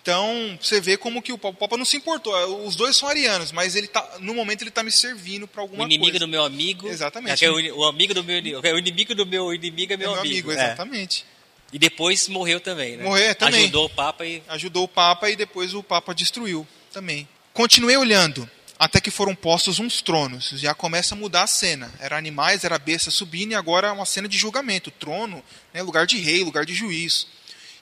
[0.04, 2.34] Então, você vê como que o Papa não se importou.
[2.68, 5.78] Os dois são arianos, mas ele tá, no momento ele está me servindo para alguma
[5.78, 5.88] coisa.
[5.88, 6.20] O inimigo coisa.
[6.20, 6.90] do meu amigo.
[6.90, 7.46] Exatamente.
[7.46, 10.12] É, o, o, amigo do meu é o inimigo do meu inimigo é meu, é
[10.12, 10.52] meu amigo.
[10.52, 10.52] amigo.
[10.52, 11.26] Exatamente.
[11.72, 11.76] É.
[11.76, 13.04] E depois morreu também, né?
[13.06, 13.62] Morreu também.
[13.62, 17.26] Ajudou o Papa e ajudou o Papa e depois o Papa destruiu também.
[17.54, 20.50] Continuei olhando até que foram postos uns tronos.
[20.58, 21.90] Já começa a mudar a cena.
[22.02, 24.92] Era animais, era besta subindo e agora é uma cena de julgamento.
[24.92, 25.42] Trono,
[25.74, 27.26] né, lugar de rei, lugar de juiz.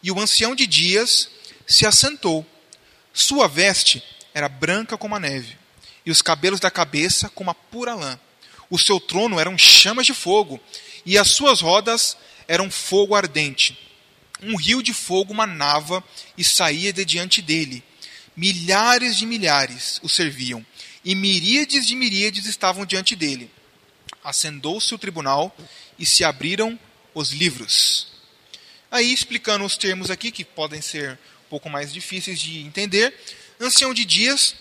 [0.04, 1.41] E o ancião de dias
[1.72, 2.46] se assentou.
[3.14, 4.04] Sua veste
[4.34, 5.58] era branca como a neve,
[6.06, 8.20] e os cabelos da cabeça como a pura lã.
[8.70, 10.60] O seu trono eram chamas de fogo,
[11.06, 12.16] e as suas rodas
[12.48, 13.78] eram fogo ardente.
[14.42, 16.04] Um rio de fogo manava
[16.38, 17.84] e saía de diante dele.
[18.36, 20.66] Milhares de milhares o serviam,
[21.04, 23.52] e miríades de miríades estavam diante dele.
[24.24, 25.56] Acendou-se o tribunal
[25.98, 26.80] e se abriram
[27.14, 28.08] os livros.
[28.90, 31.18] Aí, explicando os termos aqui, que podem ser
[31.52, 33.14] pouco mais difíceis de entender,
[33.60, 34.56] ancião de dias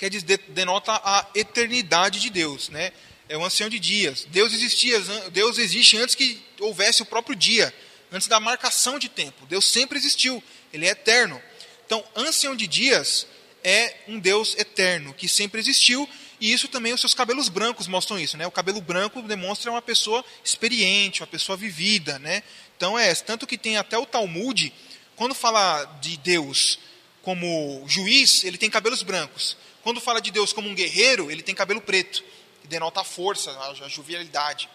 [0.00, 2.90] quer dizer, denota a eternidade de Deus, né?
[3.28, 4.26] É o ancião de dias.
[4.30, 4.98] Deus existia,
[5.30, 7.72] Deus existe antes que houvesse o próprio dia,
[8.10, 9.44] antes da marcação de tempo.
[9.44, 10.42] Deus sempre existiu,
[10.72, 11.40] ele é eterno.
[11.84, 13.26] Então, ancião de dias
[13.62, 16.08] é um Deus eterno que sempre existiu
[16.40, 18.46] e isso também os seus cabelos brancos mostram isso, né?
[18.46, 22.42] O cabelo branco demonstra uma pessoa experiente, uma pessoa vivida, né?
[22.74, 24.72] Então é tanto que tem até o Talmud,
[25.20, 26.78] quando fala de Deus
[27.20, 29.54] como juiz, ele tem cabelos brancos.
[29.82, 32.24] Quando fala de Deus como um guerreiro, ele tem cabelo preto,
[32.62, 34.66] que denota a força, a jovialidade.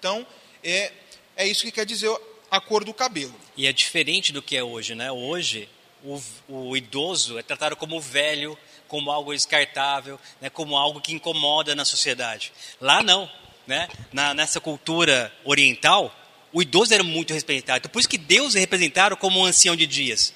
[0.00, 0.26] Então,
[0.64, 0.90] é,
[1.36, 2.10] é isso que quer dizer
[2.50, 3.32] a cor do cabelo.
[3.56, 5.12] E é diferente do que é hoje, né?
[5.12, 5.68] Hoje,
[6.02, 10.50] o, o idoso é tratado como velho, como algo descartável, né?
[10.50, 12.52] como algo que incomoda na sociedade.
[12.80, 13.30] Lá não,
[13.68, 13.88] né?
[14.12, 16.12] Na, nessa cultura oriental,
[16.52, 17.78] o idoso era muito respeitado.
[17.78, 20.34] Então, por isso que Deus é representado como um ancião de dias.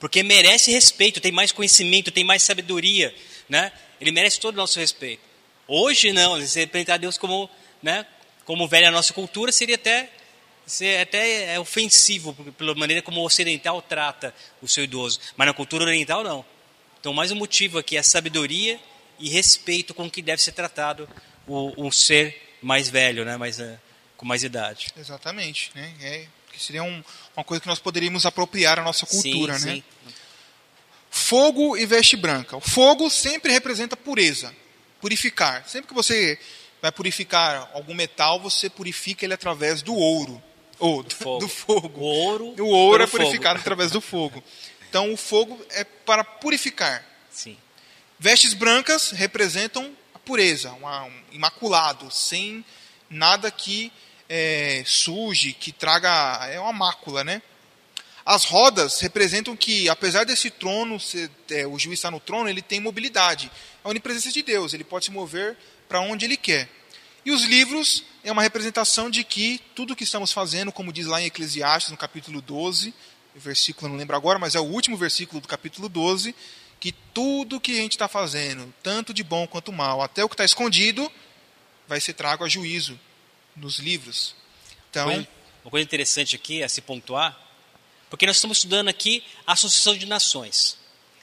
[0.00, 3.14] Porque merece respeito, tem mais conhecimento, tem mais sabedoria,
[3.48, 3.70] né?
[4.00, 5.22] Ele merece todo o nosso respeito.
[5.68, 7.48] Hoje não, se representar Deus como,
[7.82, 8.04] né,
[8.44, 10.10] como velho na nossa cultura seria até
[10.66, 15.54] ser até é ofensivo pela maneira como o ocidental trata o seu idoso, mas na
[15.54, 16.44] cultura oriental não.
[17.00, 18.78] Então, mais um motivo aqui é sabedoria
[19.18, 21.08] e respeito com que deve ser tratado
[21.46, 23.78] o, um ser mais velho, né, mais uh,
[24.22, 24.92] com mais idade.
[24.96, 25.92] Exatamente, né?
[26.00, 27.02] É, que seria um,
[27.36, 29.74] uma coisa que nós poderíamos apropriar à nossa cultura, sim, né?
[29.74, 29.82] Sim.
[31.10, 32.56] Fogo e veste branca.
[32.56, 34.54] O fogo sempre representa pureza,
[35.00, 35.68] purificar.
[35.68, 36.38] Sempre que você
[36.80, 40.40] vai purificar algum metal, você purifica ele através do ouro.
[40.78, 41.40] Ou do fogo.
[41.40, 42.00] Do fogo.
[42.00, 43.60] O ouro, o ouro é purificado fogo.
[43.60, 44.42] através do fogo.
[44.88, 47.04] Então o fogo é para purificar.
[47.28, 47.58] Sim.
[48.20, 52.64] Vestes brancas representam a pureza, um imaculado, sem
[53.10, 53.92] nada que
[54.34, 56.46] é, suje, que traga.
[56.46, 57.42] É uma mácula, né?
[58.24, 60.96] As rodas representam que, apesar desse trono,
[61.50, 63.50] é, o juiz estar no trono, ele tem mobilidade.
[63.84, 65.54] É a onipresença de Deus, ele pode se mover
[65.86, 66.66] para onde ele quer.
[67.26, 71.20] E os livros é uma representação de que tudo que estamos fazendo, como diz lá
[71.20, 72.94] em Eclesiastes, no capítulo 12,
[73.36, 76.34] o versículo não lembro agora, mas é o último versículo do capítulo 12,
[76.80, 80.34] que tudo que a gente está fazendo, tanto de bom quanto mal, até o que
[80.34, 81.10] está escondido,
[81.86, 82.98] vai ser trago a juízo
[83.56, 84.34] nos livros.
[84.90, 85.08] Então,
[85.64, 87.42] uma coisa interessante aqui a se pontuar
[88.12, 90.76] porque nós estamos estudando aqui a Associação de Nações.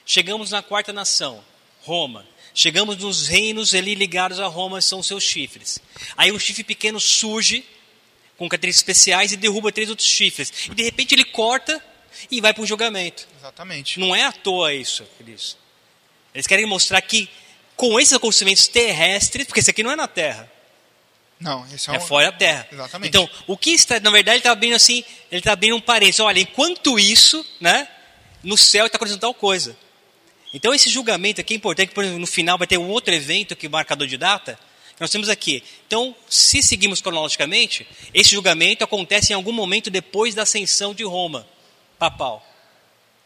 [0.04, 1.46] Chegamos na quarta nação,
[1.84, 2.26] Roma.
[2.52, 5.78] Chegamos nos reinos ali ligados a Roma, são seus chifres.
[6.18, 7.64] Aí um chifre pequeno surge
[8.38, 10.52] com características especiais e derruba três outros chifres.
[10.66, 11.80] E de repente ele corta
[12.32, 13.28] e vai para o julgamento.
[13.38, 14.00] Exatamente.
[14.00, 15.58] Não é à toa isso, eles.
[16.34, 17.30] Eles querem mostrar que
[17.76, 20.52] com esses acontecimentos terrestres, porque isso aqui não é na Terra,
[21.40, 22.02] não, esse é, é um...
[22.02, 22.68] fora da terra.
[22.72, 23.10] Exatamente.
[23.10, 26.20] Então, o que está, na verdade, ele está abrindo assim, ele está abrindo um parênteses.
[26.20, 27.88] Olha, enquanto isso, né,
[28.44, 29.78] no céu está acontecendo tal coisa.
[30.54, 33.70] Então, esse julgamento aqui é importante, porque no final vai ter um outro evento que
[33.70, 34.60] marcador de data,
[34.96, 35.64] que nós temos aqui.
[35.88, 41.48] Então, se seguimos cronologicamente, esse julgamento acontece em algum momento depois da ascensão de Roma,
[41.98, 42.46] papal.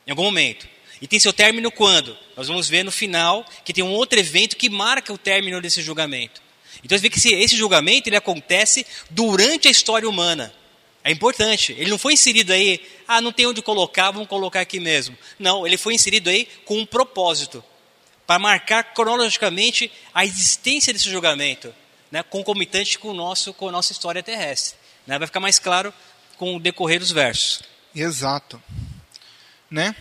[0.06, 0.67] Em algum momento.
[1.02, 2.15] E tem seu término quando?
[2.38, 5.82] Nós vamos ver no final que tem um outro evento que marca o término desse
[5.82, 6.41] julgamento.
[6.83, 10.53] Então você vê que esse, esse julgamento ele acontece durante a história humana.
[11.03, 11.73] É importante.
[11.73, 15.17] Ele não foi inserido aí, ah, não tem onde colocar, vamos colocar aqui mesmo.
[15.38, 17.63] Não, ele foi inserido aí com um propósito
[18.25, 21.73] para marcar cronologicamente a existência desse julgamento,
[22.09, 24.77] né, concomitante com, o nosso, com a nossa história terrestre.
[25.05, 25.93] Né, vai ficar mais claro
[26.38, 27.63] com o decorrer dos versos.
[27.93, 28.62] Exato.
[29.69, 29.93] Né?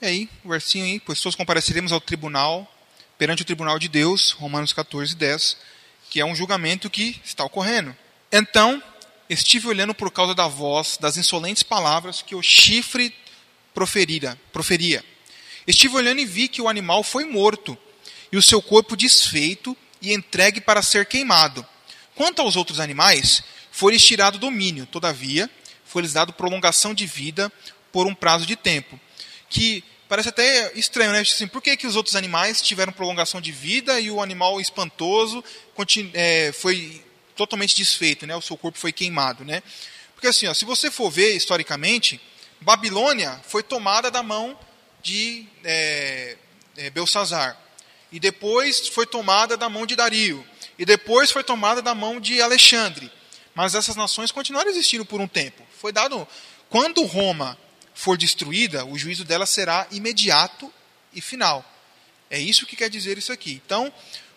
[0.00, 2.70] E aí, o versinho aí, pois todos compareceremos ao tribunal,
[3.18, 5.74] perante o tribunal de Deus, Romanos 14, 10
[6.14, 7.92] que é um julgamento que está ocorrendo.
[8.30, 8.80] Então,
[9.28, 13.12] estive olhando por causa da voz, das insolentes palavras que o chifre
[13.74, 15.04] proferira, proferia.
[15.66, 17.76] Estive olhando e vi que o animal foi morto,
[18.30, 21.66] e o seu corpo desfeito e entregue para ser queimado.
[22.14, 25.50] Quanto aos outros animais, foi-lhes tirado domínio, todavia,
[25.84, 27.52] foi-lhes dado prolongação de vida
[27.90, 29.00] por um prazo de tempo,
[29.50, 31.20] que parece até estranho, né?
[31.20, 35.42] Assim, por que, que os outros animais tiveram prolongação de vida e o animal espantoso
[36.12, 37.04] é, foi
[37.36, 38.36] totalmente desfeito, né?
[38.36, 39.62] O seu corpo foi queimado, né?
[40.14, 42.20] Porque assim, ó, se você for ver historicamente,
[42.60, 44.58] Babilônia foi tomada da mão
[45.02, 46.36] de é,
[46.76, 47.60] é, Belsazar
[48.10, 50.46] e depois foi tomada da mão de Dario
[50.78, 53.10] e depois foi tomada da mão de Alexandre.
[53.54, 55.62] Mas essas nações continuaram existindo por um tempo.
[55.78, 56.26] Foi dado
[56.68, 57.58] quando Roma
[57.94, 60.72] for destruída, o juízo dela será imediato
[61.12, 61.64] e final.
[62.28, 63.62] É isso que quer dizer isso aqui.
[63.64, 63.92] Então,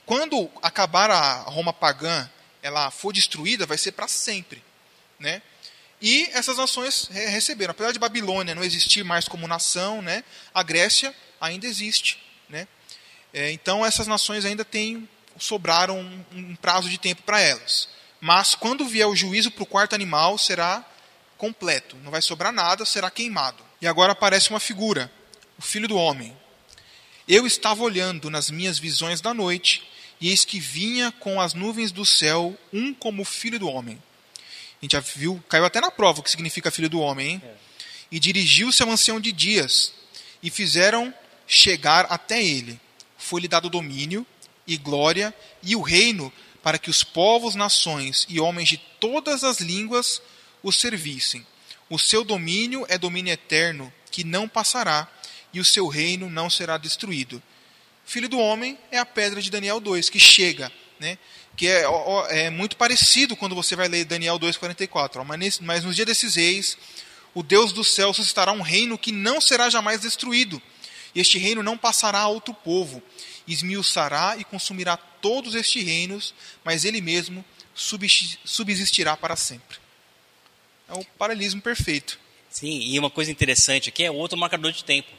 [0.06, 2.30] quando acabar a Roma pagã,
[2.62, 4.64] ela for destruída, vai ser para sempre,
[5.20, 5.42] né?
[6.00, 10.24] E essas nações receberam, apesar de Babilônia não existir mais como nação, né?
[10.54, 12.68] A Grécia ainda existe, né?
[13.34, 17.90] É, então essas nações ainda têm sobraram um, um prazo de tempo para elas.
[18.20, 20.86] Mas quando vier o juízo para o quarto animal, será
[21.38, 23.64] completo, não vai sobrar nada, será queimado.
[23.82, 25.12] E agora aparece uma figura,
[25.58, 26.36] o filho do homem.
[27.28, 29.88] Eu estava olhando nas minhas visões da noite,
[30.20, 34.02] e eis que vinha com as nuvens do céu um como filho do homem.
[34.36, 37.42] A gente já viu, caiu até na prova o que significa filho do homem, hein?
[37.44, 37.56] É.
[38.12, 39.94] E dirigiu-se ao ancião de dias,
[40.42, 41.14] e fizeram
[41.46, 42.80] chegar até ele.
[43.18, 44.26] Foi-lhe dado domínio
[44.66, 49.60] e glória e o reino para que os povos, nações e homens de todas as
[49.60, 50.22] línguas
[50.62, 51.46] o servissem.
[51.90, 55.08] O seu domínio é domínio eterno, que não passará,
[55.54, 57.42] e o seu reino não será destruído.
[58.06, 61.18] Filho do homem é a pedra de Daniel 2, que chega, né?
[61.58, 61.86] que é,
[62.30, 65.24] é muito parecido quando você vai ler Daniel 2,44.
[65.26, 66.78] Mas, mas nos dias desses reis,
[67.34, 70.62] o Deus do céu suscitará um reino que não será jamais destruído.
[71.16, 73.02] E este reino não passará a outro povo.
[73.48, 77.44] Esmiuçará e consumirá todos estes reinos, mas ele mesmo
[77.74, 79.78] subsistirá para sempre.
[80.90, 82.20] É o paralelismo perfeito.
[82.50, 85.10] Sim, e uma coisa interessante aqui é outro marcador de tempo,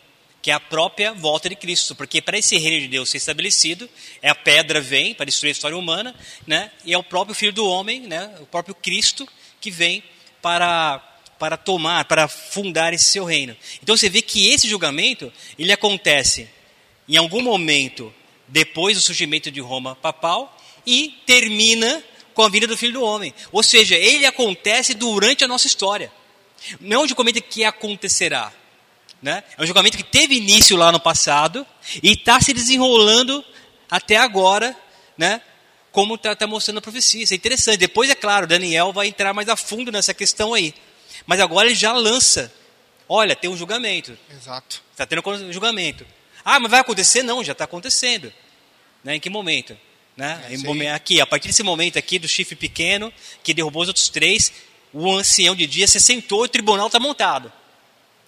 [0.40, 3.88] que é a própria volta de Cristo, porque para esse reino de Deus ser estabelecido,
[4.22, 6.14] é a pedra vem para destruir a história humana,
[6.46, 6.70] né?
[6.84, 8.34] E é o próprio Filho do Homem, né?
[8.40, 9.28] O próprio Cristo
[9.60, 10.02] que vem
[10.40, 11.04] para
[11.38, 13.56] para tomar, para fundar esse seu reino.
[13.80, 16.48] Então você vê que esse julgamento ele acontece
[17.08, 18.12] em algum momento
[18.48, 22.02] depois do surgimento de Roma papal e termina
[22.38, 23.34] com a vinda do Filho do Homem.
[23.50, 26.08] Ou seja, ele acontece durante a nossa história.
[26.80, 28.52] Não é um julgamento que acontecerá.
[29.20, 29.42] Né?
[29.56, 31.66] É um julgamento que teve início lá no passado
[32.00, 33.44] e está se desenrolando
[33.90, 34.76] até agora,
[35.16, 35.42] né?
[35.90, 37.24] como está tá mostrando a profecia.
[37.24, 37.78] Isso é interessante.
[37.78, 40.72] Depois, é claro, Daniel vai entrar mais a fundo nessa questão aí.
[41.26, 42.54] Mas agora ele já lança.
[43.08, 44.16] Olha, tem um julgamento.
[44.30, 44.80] Exato.
[44.92, 46.06] Está tendo um julgamento.
[46.44, 47.24] Ah, mas vai acontecer?
[47.24, 48.32] Não, já está acontecendo.
[49.02, 49.16] Né?
[49.16, 49.76] Em que momento?
[50.18, 50.58] Né?
[50.84, 54.52] É, aqui, a partir desse momento aqui do chifre pequeno, que derrubou os outros três,
[54.92, 57.52] o ancião de dia se sentou e o tribunal está montado.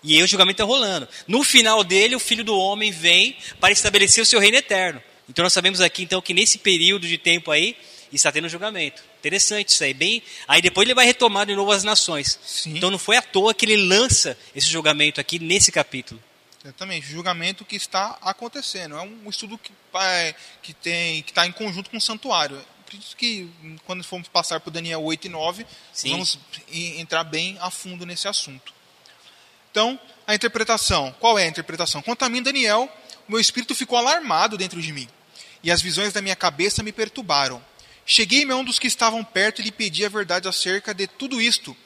[0.00, 1.08] E aí o julgamento está rolando.
[1.26, 5.02] No final dele, o filho do homem vem para estabelecer o seu reino eterno.
[5.28, 7.76] Então nós sabemos aqui então que nesse período de tempo aí
[8.12, 9.02] está tendo julgamento.
[9.18, 10.22] Interessante isso aí, bem.
[10.46, 12.38] Aí depois ele vai retomar de novo as nações.
[12.46, 12.76] Sim.
[12.76, 16.22] Então não foi à toa que ele lança esse julgamento aqui nesse capítulo.
[16.62, 18.94] Exatamente, julgamento que está acontecendo.
[18.96, 22.60] É um estudo que, é, que tem que está em conjunto com o santuário.
[22.92, 23.48] Isso que
[23.86, 26.10] quando formos passar por Daniel 8 e 9, Sim.
[26.10, 26.38] vamos
[26.72, 28.74] entrar bem a fundo nesse assunto.
[29.70, 31.14] Então, a interpretação.
[31.20, 32.02] Qual é a interpretação?
[32.02, 32.90] Quanto a mim, Daniel,
[33.28, 35.08] o meu espírito ficou alarmado dentro de mim,
[35.62, 37.64] e as visões da minha cabeça me perturbaram.
[38.04, 41.40] Cheguei-me a um dos que estavam perto e lhe pedi a verdade acerca de tudo
[41.40, 41.76] isto.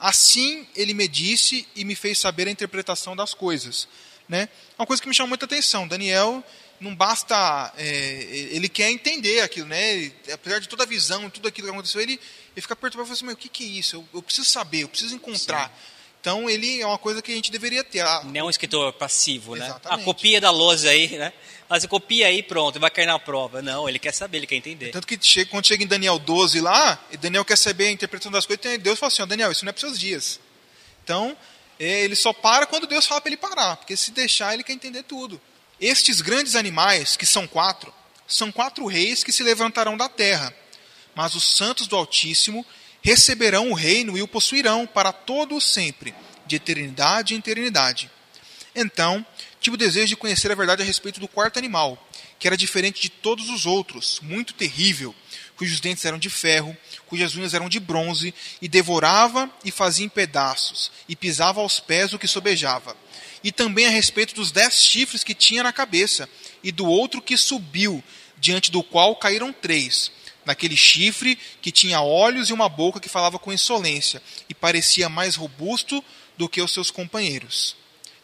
[0.00, 3.86] Assim ele me disse e me fez saber a interpretação das coisas.
[4.30, 4.48] Né?
[4.78, 6.44] Uma coisa que me chama muita atenção, Daniel
[6.80, 10.10] não basta, é, ele quer entender aquilo, né?
[10.32, 13.16] apesar de toda a visão, tudo aquilo que aconteceu, ele, ele fica perturbado e fala
[13.16, 13.96] assim, mas o que, que é isso?
[13.96, 15.66] Eu, eu preciso saber, eu preciso encontrar.
[15.66, 15.74] Sim.
[16.20, 18.04] Então ele é uma coisa que a gente deveria ter.
[18.24, 19.74] Não é um escritor passivo, né?
[19.84, 21.32] A copia da lousa aí, né?
[21.68, 23.60] Mas copia aí, pronto, vai cair na prova.
[23.62, 24.90] Não, ele quer saber, ele quer entender.
[24.90, 28.30] Tanto que chega, quando chega em Daniel 12 lá, e Daniel quer saber a interpretação
[28.30, 30.40] das coisas, Deus fala assim, Daniel, isso não é para os seus dias.
[31.02, 31.36] Então,
[31.80, 35.02] ele só para quando Deus fala para ele parar, porque se deixar ele quer entender
[35.04, 35.40] tudo.
[35.80, 37.92] Estes grandes animais, que são quatro,
[38.28, 40.54] são quatro reis que se levantarão da terra,
[41.14, 42.64] mas os santos do Altíssimo
[43.02, 46.14] receberão o reino e o possuirão para todo o sempre,
[46.46, 48.10] de eternidade em eternidade.
[48.74, 49.24] Então,
[49.58, 52.06] tive o desejo de conhecer a verdade a respeito do quarto animal,
[52.38, 55.14] que era diferente de todos os outros, muito terrível,
[55.60, 56.74] cujos dentes eram de ferro,
[57.06, 58.32] cujas unhas eram de bronze,
[58.62, 62.96] e devorava e fazia em pedaços, e pisava aos pés o que sobejava.
[63.44, 66.26] E também a respeito dos dez chifres que tinha na cabeça,
[66.64, 68.02] e do outro que subiu,
[68.38, 70.10] diante do qual caíram três.
[70.46, 75.36] Naquele chifre que tinha olhos e uma boca que falava com insolência, e parecia mais
[75.36, 76.02] robusto
[76.38, 77.76] do que os seus companheiros.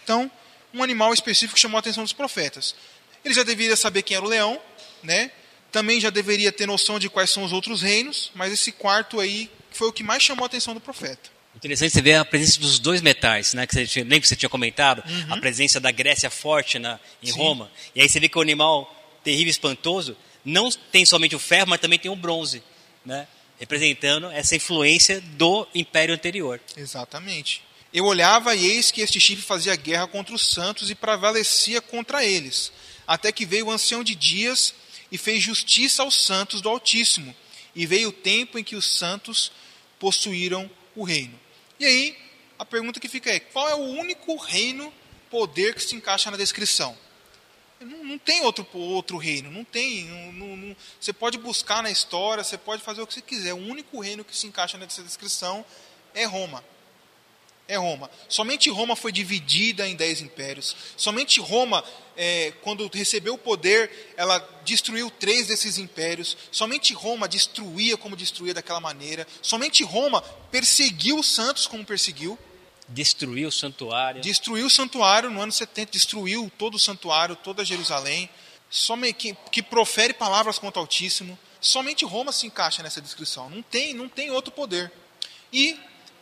[0.02, 0.30] Então,
[0.72, 2.74] um animal específico chamou a atenção dos profetas.
[3.22, 4.58] Ele já deveria saber quem era o leão,
[5.02, 5.30] né?
[5.76, 9.50] Também já deveria ter noção de quais são os outros reinos, mas esse quarto aí
[9.70, 11.28] foi o que mais chamou a atenção do profeta.
[11.54, 13.66] Interessante você ver a presença dos dois metais, né?
[13.66, 15.04] Que você tinha, lembra que você tinha comentado?
[15.06, 15.34] Uhum.
[15.34, 17.38] A presença da Grécia forte na, em Sim.
[17.38, 17.70] Roma.
[17.94, 18.90] E aí você vê que o animal
[19.22, 22.62] terrível, espantoso, não tem somente o ferro, mas também tem o bronze,
[23.04, 23.28] né?
[23.60, 26.58] representando essa influência do império anterior.
[26.74, 27.62] Exatamente.
[27.92, 32.24] Eu olhava e eis que este chifre fazia guerra contra os santos e prevalecia contra
[32.24, 32.72] eles,
[33.06, 34.72] até que veio o ancião de dias
[35.10, 37.34] e fez justiça aos santos do Altíssimo,
[37.74, 39.52] e veio o tempo em que os santos
[39.98, 41.38] possuíram o reino.
[41.78, 42.16] E aí,
[42.58, 44.92] a pergunta que fica é: qual é o único reino,
[45.30, 46.96] poder que se encaixa na descrição?
[47.78, 50.04] Não, não tem outro, outro reino, não tem.
[50.32, 53.52] Não, não, você pode buscar na história, você pode fazer o que você quiser.
[53.52, 55.64] O único reino que se encaixa nessa descrição
[56.14, 56.64] é Roma.
[57.68, 58.08] É Roma.
[58.28, 60.76] Somente Roma foi dividida em dez impérios.
[60.96, 61.82] Somente Roma,
[62.16, 66.36] é, quando recebeu o poder, ela destruiu três desses impérios.
[66.52, 69.26] Somente Roma destruía como destruía daquela maneira.
[69.42, 72.38] Somente Roma perseguiu os santos como perseguiu.
[72.88, 74.20] Destruiu o santuário.
[74.20, 78.30] Destruiu o santuário no ano 70, destruiu todo o santuário, toda Jerusalém.
[78.70, 81.36] Somente, que, que profere palavras contra o Altíssimo.
[81.60, 83.50] Somente Roma se encaixa nessa descrição.
[83.50, 84.92] Não tem, não tem outro poder.
[85.52, 85.76] E,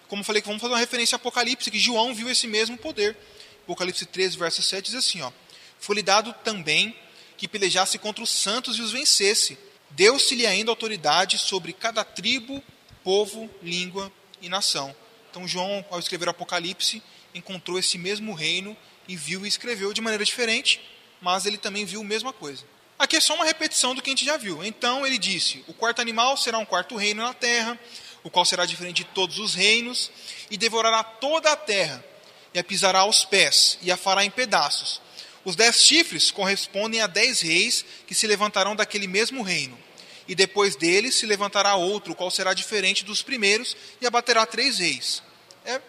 [0.08, 3.16] como falei, vamos fazer uma referência a Apocalipse, que João viu esse mesmo poder.
[3.62, 5.32] Apocalipse 13, verso 7 diz assim: ó,
[5.78, 6.94] Foi-lhe dado também
[7.36, 9.58] que pelejasse contra os santos e os vencesse.
[9.90, 12.62] Deu-se-lhe ainda autoridade sobre cada tribo,
[13.02, 14.94] povo, língua e nação.
[15.30, 17.02] Então João, ao escrever o Apocalipse,
[17.34, 18.76] encontrou esse mesmo reino
[19.08, 20.80] e viu e escreveu de maneira diferente,
[21.20, 22.64] mas ele também viu a mesma coisa.
[22.98, 24.64] Aqui é só uma repetição do que a gente já viu.
[24.64, 27.78] Então ele disse: O quarto animal será um quarto reino na terra,
[28.24, 30.10] o qual será diferente de todos os reinos,
[30.50, 32.04] e devorará toda a terra,
[32.52, 35.00] e a pisará aos pés, e a fará em pedaços.
[35.44, 39.78] Os dez chifres correspondem a dez reis que se levantarão daquele mesmo reino
[40.26, 45.22] e depois dele se levantará outro, qual será diferente dos primeiros, e abaterá três reis.
[45.64, 45.80] É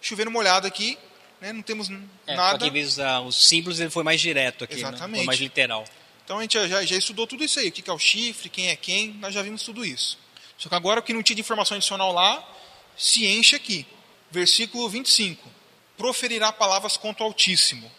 [0.00, 0.98] chovendo molhado aqui,
[1.40, 1.52] né?
[1.52, 1.88] não temos
[2.26, 2.52] é, nada.
[2.64, 5.10] Só que em usar os símbolos ele foi mais direto aqui, Exatamente.
[5.10, 5.16] Né?
[5.18, 5.84] foi mais literal.
[6.24, 8.68] Então a gente já, já estudou tudo isso aí, o que é o chifre, quem
[8.68, 10.18] é quem, nós já vimos tudo isso.
[10.58, 12.46] Só que agora o que não tinha de informação adicional lá,
[12.96, 13.86] se enche aqui.
[14.30, 15.48] Versículo 25.
[15.96, 17.90] Proferirá palavras contra o Altíssimo.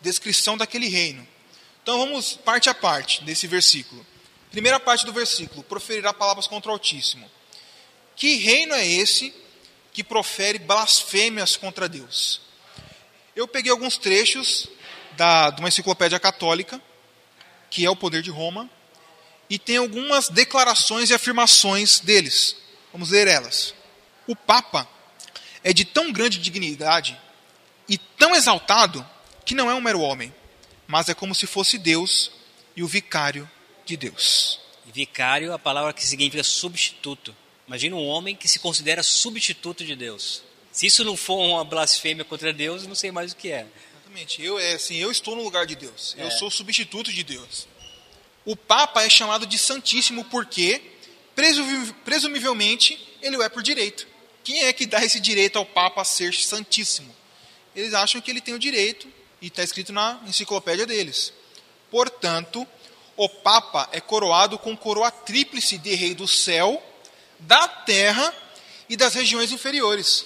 [0.00, 1.26] Descrição daquele reino.
[1.82, 4.04] Então vamos parte a parte desse versículo.
[4.50, 7.30] Primeira parte do versículo: proferirá palavras contra o Altíssimo.
[8.16, 9.34] Que reino é esse
[9.92, 12.40] que profere blasfêmias contra Deus?
[13.34, 14.68] Eu peguei alguns trechos
[15.16, 16.80] da, de uma enciclopédia católica,
[17.70, 18.70] que é o poder de Roma,
[19.48, 22.56] e tem algumas declarações e afirmações deles.
[22.92, 23.74] Vamos ler elas.
[24.26, 24.88] O Papa
[25.62, 27.18] é de tão grande dignidade
[27.88, 29.06] e tão exaltado
[29.44, 30.34] que não é um mero homem,
[30.86, 32.30] mas é como se fosse Deus
[32.74, 33.48] e o vicário
[33.84, 34.60] de Deus.
[34.92, 37.34] Vicário, a palavra que significa substituto.
[37.66, 40.42] Imagina um homem que se considera substituto de Deus.
[40.72, 43.66] Se isso não for uma blasfêmia contra Deus, eu não sei mais o que é.
[43.94, 44.42] Exatamente.
[44.42, 46.14] Eu, é assim, eu estou no lugar de Deus.
[46.18, 46.24] É.
[46.24, 47.66] Eu sou substituto de Deus.
[48.46, 50.80] O Papa é chamado de Santíssimo porque,
[52.04, 54.06] presumivelmente, ele o é por direito.
[54.44, 57.14] Quem é que dá esse direito ao Papa a ser Santíssimo?
[57.74, 59.08] Eles acham que ele tem o direito,
[59.42, 61.32] e está escrito na enciclopédia deles.
[61.90, 62.66] Portanto,
[63.16, 66.82] o Papa é coroado com coroa tríplice de rei do céu,
[67.40, 68.32] da terra
[68.88, 70.24] e das regiões inferiores.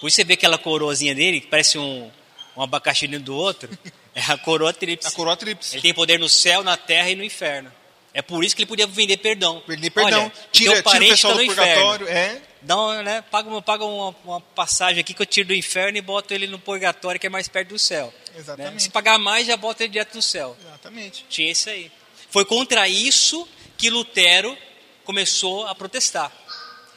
[0.00, 2.10] Por isso você vê aquela coroazinha dele, que parece um,
[2.56, 3.68] um abacaxi dentro do outro,
[4.14, 5.08] é a coroa tríplice.
[5.08, 5.76] A coroa tríplice.
[5.76, 7.72] Ele tem poder no céu, na terra e no inferno.
[8.14, 9.62] É por isso que ele podia vender perdão.
[9.66, 10.24] Vender perdão.
[10.24, 12.08] Olha, tira, tira o pessoal tá do purgatório.
[12.08, 12.42] É.
[12.60, 15.96] Dá uma, né, paga, uma, paga uma, uma, passagem aqui que eu tiro do inferno
[15.98, 18.06] e boto ele no purgatório, que é mais perto do céu.
[18.06, 18.38] Né?
[18.38, 18.74] Exatamente.
[18.74, 18.78] Né?
[18.78, 20.56] Se pagar mais, já bota ele direto no céu.
[20.62, 21.24] Exatamente.
[21.28, 21.90] Tinha isso aí.
[22.30, 24.56] Foi contra isso que Lutero
[25.04, 26.30] começou a protestar.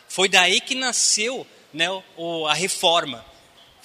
[0.08, 1.88] Foi daí que nasceu né,
[2.48, 3.26] a reforma.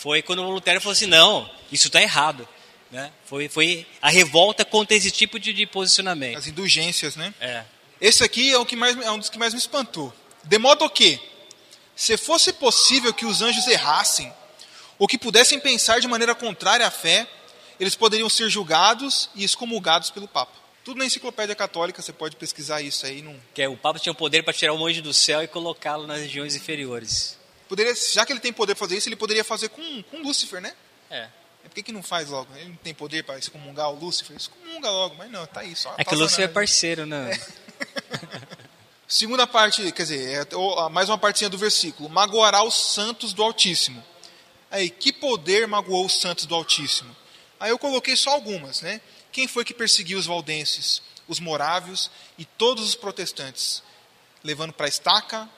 [0.00, 2.48] Foi quando o Lutero falou assim: não, isso está errado.
[2.90, 3.12] Né?
[3.26, 6.38] Foi, foi a revolta contra esse tipo de, de posicionamento.
[6.38, 7.34] As indulgências, né?
[7.38, 7.64] É.
[8.00, 10.10] Esse aqui é, o que mais, é um dos que mais me espantou.
[10.42, 11.20] De modo que,
[11.94, 14.32] se fosse possível que os anjos errassem,
[14.98, 17.28] ou que pudessem pensar de maneira contrária à fé,
[17.78, 20.52] eles poderiam ser julgados e excomulgados pelo Papa.
[20.82, 23.20] Tudo na enciclopédia católica, você pode pesquisar isso aí.
[23.20, 23.38] Num...
[23.52, 26.06] Que é, o Papa tinha o poder para tirar o anjo do céu e colocá-lo
[26.06, 27.38] nas regiões inferiores.
[27.70, 30.60] Poderia, já que ele tem poder para fazer isso, ele poderia fazer com, com Lúcifer,
[30.60, 30.74] né?
[31.08, 31.28] É.
[31.64, 32.52] É por que, que não faz logo?
[32.56, 34.36] Ele não tem poder para excomungar o Lúcifer?
[34.36, 35.94] Excomunga logo, mas não, tá aí só.
[35.96, 37.30] É que o Lúcifer é parceiro, né?
[37.30, 38.50] É.
[39.06, 44.04] Segunda parte, quer dizer, é, mais uma partinha do versículo: magoará os santos do Altíssimo.
[44.68, 47.14] Aí, que poder magoou os santos do Altíssimo?
[47.60, 49.00] Aí eu coloquei só algumas, né?
[49.30, 53.80] Quem foi que perseguiu os valdenses, os morávios e todos os protestantes?
[54.42, 55.48] Levando para a estaca,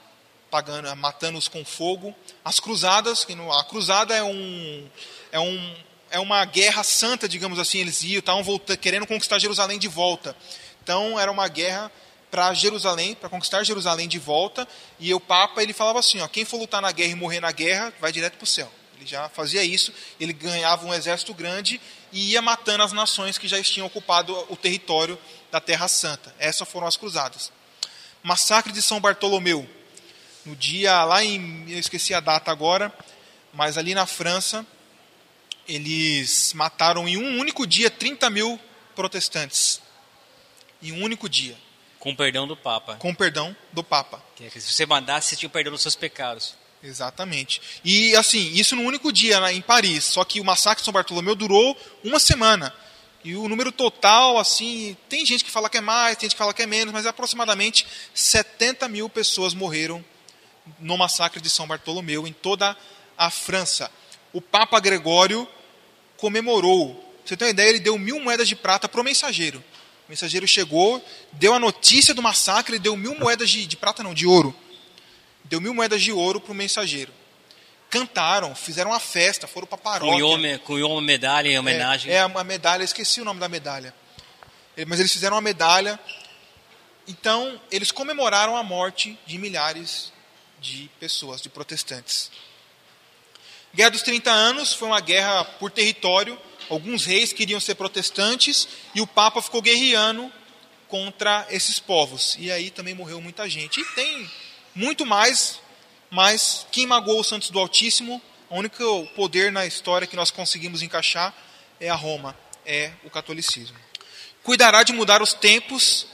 [0.53, 2.15] pagando, matando-os com fogo.
[2.45, 4.87] As cruzadas, que a cruzada é um,
[5.33, 5.75] é um
[6.11, 10.37] é uma guerra santa, digamos assim, eles iam, estavam voltando, querendo conquistar Jerusalém de volta.
[10.83, 11.91] Então era uma guerra
[12.31, 14.69] para Jerusalém, para conquistar Jerusalém de volta,
[15.01, 17.51] e o Papa ele falava assim, ó, quem for lutar na guerra e morrer na
[17.51, 18.71] guerra, vai direto para o céu.
[18.95, 19.91] Ele já fazia isso,
[20.21, 21.81] ele ganhava um exército grande
[22.13, 25.19] e ia matando as nações que já tinham ocupado o território
[25.51, 26.35] da Terra Santa.
[26.39, 27.51] Essas foram as cruzadas.
[28.23, 29.67] Massacre de São Bartolomeu.
[30.45, 32.93] No dia lá em, eu esqueci a data agora,
[33.53, 34.67] mas ali na França,
[35.69, 38.61] eles mataram em um único dia 30 mil
[38.95, 39.81] protestantes.
[40.83, 41.57] Em um único dia.
[41.99, 42.97] Com perdão do Papa.
[42.97, 44.21] Com perdão do Papa.
[44.35, 46.57] Que, se você mandasse, você tinha perdão dos seus pecados.
[46.83, 47.63] Exatamente.
[47.85, 50.03] E assim, isso no único dia né, em Paris.
[50.05, 52.75] Só que o massacre de São Bartolomeu durou uma semana.
[53.25, 56.39] E o número total, assim, tem gente que fala que é mais, tem gente que
[56.39, 60.05] fala que é menos, mas aproximadamente 70 mil pessoas morreram
[60.79, 62.77] no massacre de São Bartolomeu em toda
[63.17, 63.91] a França.
[64.33, 65.49] O Papa Gregório
[66.17, 67.13] comemorou.
[67.25, 67.69] Você tem uma ideia?
[67.69, 69.63] Ele deu mil moedas de prata para o mensageiro.
[70.07, 71.03] O mensageiro chegou,
[71.33, 74.55] deu a notícia do massacre, deu mil moedas de, de prata, não, de ouro.
[75.45, 77.13] Deu mil moedas de ouro para o mensageiro.
[77.91, 80.25] Cantaram, fizeram uma festa, foram para a paróquia.
[80.25, 82.11] Cunhou, cunhou uma medalha em homenagem.
[82.11, 83.95] É, é uma medalha, esqueci o nome da medalha.
[84.87, 86.01] Mas eles fizeram uma medalha.
[87.07, 90.12] Então, eles comemoraram a morte de milhares
[90.63, 92.31] de pessoas, de protestantes.
[93.75, 96.39] Guerra dos 30 anos foi uma guerra por território
[96.73, 100.33] alguns reis queriam ser protestantes e o Papa ficou guerreando
[100.89, 102.37] contra esses povos.
[102.39, 103.81] E aí também morreu muita gente.
[103.81, 104.31] E tem
[104.75, 105.61] muito mais,
[106.11, 110.83] mas quem magoou os santos do Altíssimo, o único poder na história que nós conseguimos
[110.83, 111.35] encaixar
[111.81, 113.77] é a Roma, é o catolicismo.
[114.43, 116.07] Cuidará de mudar os tempos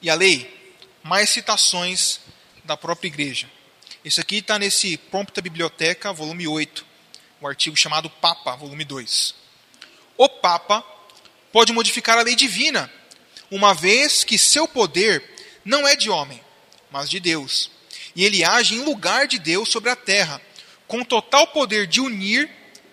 [0.00, 0.58] e a lei.
[1.02, 2.20] Mais citações
[2.64, 3.48] da própria igreja.
[4.04, 6.86] Isso aqui está nesse Prompta Biblioteca, volume 8,
[7.40, 9.40] o um artigo chamado Papa, volume 2
[10.20, 10.84] o Papa
[11.50, 12.92] pode modificar a lei divina,
[13.50, 15.24] uma vez que seu poder
[15.64, 16.38] não é de homem,
[16.90, 17.70] mas de Deus.
[18.14, 20.38] E ele age em lugar de Deus sobre a terra,
[20.86, 22.50] com total poder de unir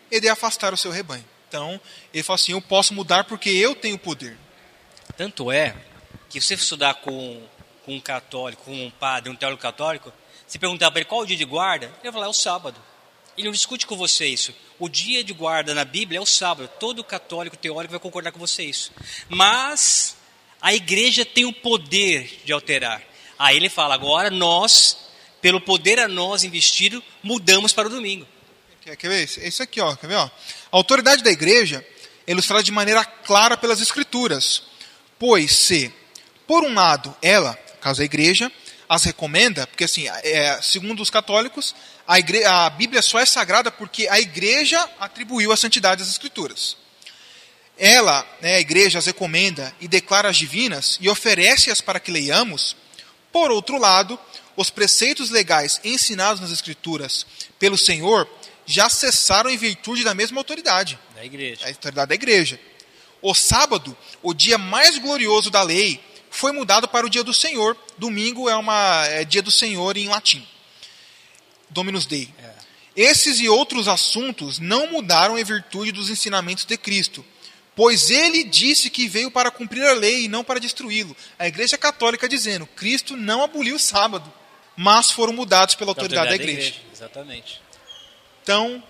[0.09, 1.25] e de afastar o seu rebanho.
[1.49, 1.81] Então,
[2.13, 4.37] ele fala assim: Eu posso mudar porque eu tenho poder.
[5.17, 5.75] Tanto é
[6.29, 7.45] que você estudar com,
[7.83, 10.13] com um católico, com um padre, um teólogo católico,
[10.47, 12.33] se perguntar para ele qual é o dia de guarda, ele vai falar: É o
[12.33, 12.79] sábado.
[13.37, 14.53] Ele não discute com você isso.
[14.79, 16.69] O dia de guarda na Bíblia é o sábado.
[16.79, 18.91] Todo católico teórico vai concordar com você isso.
[19.29, 20.15] Mas
[20.59, 23.03] a igreja tem o poder de alterar.
[23.37, 24.97] Aí ele fala: agora nós,
[25.41, 28.25] pelo poder a nós investido, mudamos para o domingo.
[28.81, 29.23] Quer, ver?
[29.23, 30.15] Isso aqui, ó, quer ver?
[30.15, 30.23] Ó?
[30.23, 30.31] A
[30.71, 31.85] autoridade da igreja
[32.25, 34.63] é ilustrada de maneira clara pelas Escrituras.
[35.19, 35.93] Pois se,
[36.47, 38.51] por um lado, ela, caso a igreja,
[38.89, 41.75] as recomenda, porque assim, é, segundo os católicos,
[42.07, 42.43] a, igre...
[42.45, 46.77] a Bíblia só é sagrada porque a igreja atribuiu a santidade às Escrituras.
[47.77, 52.75] Ela, né, a igreja, as recomenda e declara as divinas e oferece-as para que leiamos.
[53.31, 54.17] Por outro lado,
[54.55, 57.25] os preceitos legais ensinados nas Escrituras
[57.59, 58.27] pelo Senhor
[58.65, 60.97] já cessaram em virtude da mesma autoridade.
[61.13, 61.65] Da igreja.
[61.65, 62.59] A autoridade da igreja.
[63.21, 65.99] O sábado, o dia mais glorioso da lei,
[66.37, 67.75] foi mudado para o dia do Senhor.
[67.97, 70.47] Domingo é uma é dia do Senhor em latim.
[71.69, 72.29] Dominus Dei.
[72.39, 72.53] É.
[72.95, 77.25] Esses e outros assuntos não mudaram em virtude dos ensinamentos de Cristo,
[77.75, 81.15] pois ele disse que veio para cumprir a lei e não para destruí-lo.
[81.37, 84.31] A Igreja Católica dizendo: Cristo não aboliu o sábado,
[84.75, 86.71] mas foram mudados pela autoridade, autoridade da, igreja.
[86.71, 86.93] da igreja.
[86.93, 87.61] Exatamente.
[88.43, 88.83] Então,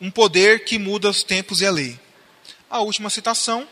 [0.00, 1.98] um poder que muda os tempos e a lei.
[2.70, 3.68] A última citação.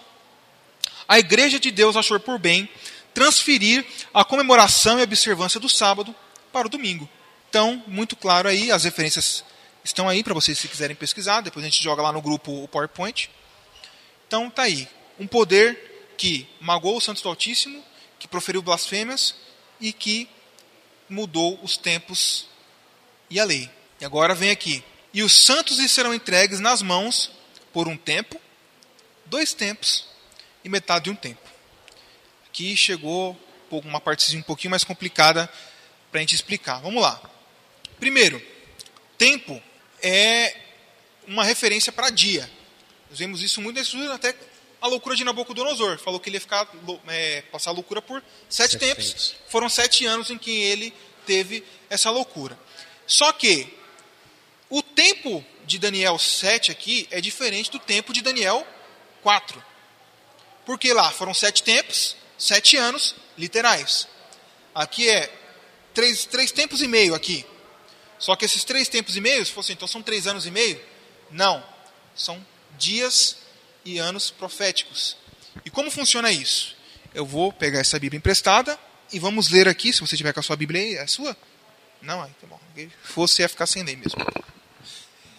[1.09, 2.68] A Igreja de Deus achou por bem
[3.15, 6.15] transferir a comemoração e observância do sábado
[6.53, 7.09] para o domingo.
[7.49, 9.45] Então, muito claro aí, as referências
[9.83, 12.69] estão aí para vocês se quiserem pesquisar, depois a gente joga lá no grupo o
[12.69, 13.31] PowerPoint.
[14.27, 14.89] Então, tá aí,
[15.19, 17.83] um poder que magoou o Santos do Altíssimo,
[18.19, 19.35] que proferiu blasfêmias
[19.81, 20.29] e que
[21.09, 22.47] mudou os tempos
[23.29, 23.69] e a lei.
[24.01, 24.85] E agora vem aqui.
[25.13, 27.33] E os santos lhe serão entregues nas mãos
[27.73, 28.41] por um tempo,
[29.27, 30.07] dois tempos
[30.63, 31.50] e metade de um tempo.
[32.77, 33.39] Chegou
[33.71, 35.51] uma partezinha um pouquinho mais complicada
[36.11, 36.81] para a gente explicar.
[36.81, 37.21] Vamos lá.
[37.99, 38.43] Primeiro,
[39.17, 39.63] tempo
[40.03, 40.57] é
[41.27, 42.51] uma referência para dia.
[43.09, 44.35] Nós vemos isso muito nesse estudo, até
[44.81, 45.99] a loucura de Nabucodonosor.
[45.99, 46.69] Falou que ele ia ficar,
[47.09, 49.07] é, passar a loucura por sete, sete tempos.
[49.09, 49.35] tempos.
[49.49, 50.93] Foram sete anos em que ele
[51.27, 52.59] teve essa loucura.
[53.07, 53.69] Só que
[54.69, 58.67] o tempo de Daniel 7 aqui é diferente do tempo de Daniel
[59.23, 59.63] 4.
[60.65, 64.09] Porque lá foram sete tempos, sete anos literais.
[64.74, 65.32] Aqui é
[65.95, 67.47] três, três tempos e meio aqui.
[68.18, 70.80] Só que esses três tempos e meio, se fosse então são três anos e meio?
[71.30, 71.64] Não.
[72.14, 72.45] São
[72.76, 73.36] dias
[73.84, 75.16] e anos proféticos.
[75.64, 76.80] E como funciona isso?
[77.14, 78.78] eu vou pegar essa Bíblia emprestada
[79.12, 81.36] e vamos ler aqui, se você tiver com a sua Bíblia aí, é sua?
[82.01, 82.59] Não, aí tá bom.
[82.74, 84.20] Se fosse, ia ficar sem ler mesmo.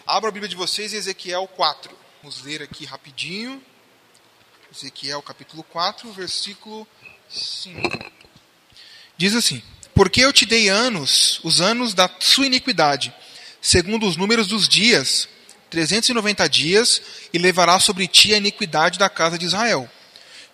[0.06, 1.96] Abra a Bíblia de vocês em Ezequiel 4.
[2.22, 3.62] Vamos ler aqui rapidinho.
[4.74, 6.88] Ezequiel capítulo 4, versículo
[7.28, 8.10] 5.
[9.18, 9.62] Diz assim:
[9.94, 13.14] Porque eu te dei anos, os anos da sua iniquidade,
[13.60, 15.28] segundo os números dos dias,
[15.68, 17.02] 390 dias,
[17.34, 19.86] e levará sobre ti a iniquidade da casa de Israel.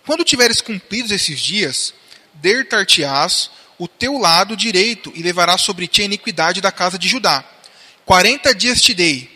[0.05, 1.93] Quando tiveres cumpridos esses dias,
[2.33, 7.41] der-te-ás o teu lado direito, e levará sobre ti a iniquidade da casa de Judá.
[8.05, 9.29] Quarenta dias te dei,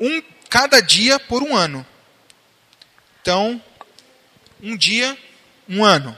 [0.00, 1.86] um cada dia por um ano.
[3.20, 3.62] Então,
[4.64, 5.16] um dia,
[5.68, 6.16] um ano.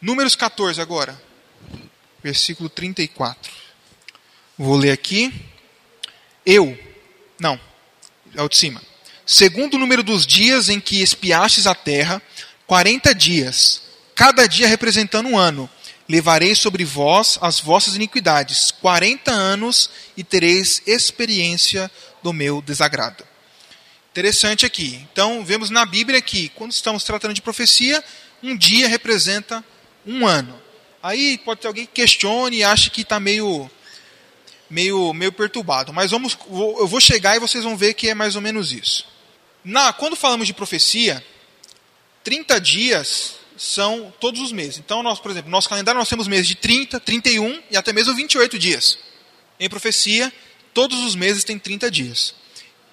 [0.00, 1.20] Números 14 agora,
[2.22, 3.52] versículo 34.
[4.56, 5.30] Vou ler aqui.
[6.44, 6.76] Eu,
[7.38, 7.60] não,
[8.34, 8.82] é o de cima.
[9.26, 12.20] Segundo o número dos dias em que espiastes a terra,
[12.66, 13.82] quarenta dias,
[14.14, 15.68] cada dia representando um ano.
[16.08, 21.88] Levarei sobre vós as vossas iniquidades, quarenta anos, e tereis experiência
[22.20, 23.29] do meu desagrado.
[24.20, 25.00] Interessante aqui.
[25.10, 28.04] Então, vemos na Bíblia que, quando estamos tratando de profecia,
[28.42, 29.64] um dia representa
[30.06, 30.60] um ano.
[31.02, 33.70] Aí pode ter alguém que questione e ache que está meio,
[34.68, 35.90] meio, meio perturbado.
[35.90, 39.06] Mas vamos, eu vou chegar e vocês vão ver que é mais ou menos isso.
[39.64, 41.24] Na, quando falamos de profecia,
[42.22, 44.76] 30 dias são todos os meses.
[44.76, 47.90] Então, nós, por exemplo, no nosso calendário nós temos meses de 30, 31 e até
[47.90, 48.98] mesmo 28 dias.
[49.58, 50.30] Em profecia,
[50.74, 52.39] todos os meses têm 30 dias.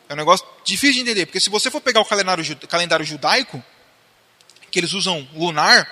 [0.10, 3.64] É um negócio difícil de entender, porque se você for pegar o calendário, calendário judaico,
[4.72, 5.90] que eles usam lunar,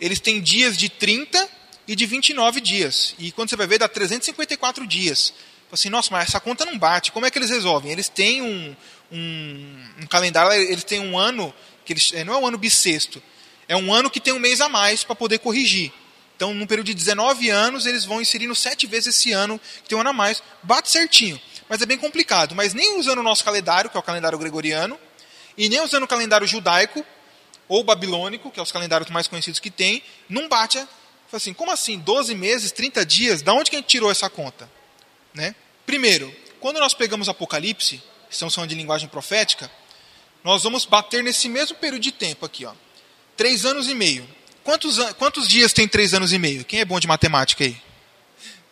[0.00, 1.48] eles têm dias de 30
[1.86, 3.14] e de 29 dias.
[3.18, 5.34] E quando você vai ver, dá 354 dias.
[5.72, 7.10] Assim, nossa, mas essa conta não bate.
[7.10, 7.90] Como é que eles resolvem?
[7.90, 8.76] Eles têm um,
[9.10, 11.52] um, um calendário, eles têm um ano,
[11.84, 13.22] que eles, não é um ano bissexto,
[13.66, 15.90] é um ano que tem um mês a mais para poder corrigir.
[16.36, 19.96] Então, num período de 19 anos, eles vão inserindo sete vezes esse ano, que tem
[19.96, 20.42] um ano a mais.
[20.62, 21.40] Bate certinho
[21.72, 22.54] mas é bem complicado.
[22.54, 25.00] Mas nem usando o nosso calendário, que é o calendário gregoriano,
[25.56, 27.02] e nem usando o calendário judaico
[27.66, 30.86] ou babilônico, que é os calendários mais conhecidos que tem, não bate.
[31.32, 31.98] Assim, como assim?
[31.98, 33.40] 12 meses, 30 dias?
[33.40, 34.70] Da onde que a gente tirou essa conta?
[35.32, 35.54] Né?
[35.86, 39.70] Primeiro, quando nós pegamos Apocalipse, estamos falando de linguagem profética,
[40.44, 42.66] nós vamos bater nesse mesmo período de tempo aqui.
[42.66, 42.74] Ó.
[43.34, 44.28] Três anos e meio.
[44.62, 46.66] Quantos, quantos dias tem três anos e meio?
[46.66, 47.80] Quem é bom de matemática aí?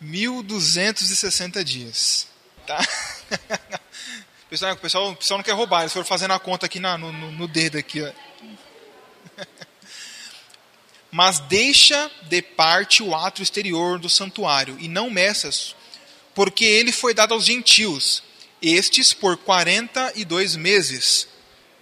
[0.03, 2.29] 1.260 dias.
[2.71, 3.81] Tá?
[4.43, 4.73] O pessoal,
[5.11, 7.77] o pessoal, não quer roubar, eles foram fazendo a conta aqui na, no, no dedo
[7.77, 8.01] aqui.
[8.01, 8.11] Ó.
[11.09, 15.73] Mas deixa de parte o ato exterior do santuário, e não meças,
[16.35, 18.21] porque ele foi dado aos gentios,
[18.61, 21.29] estes por 42 meses,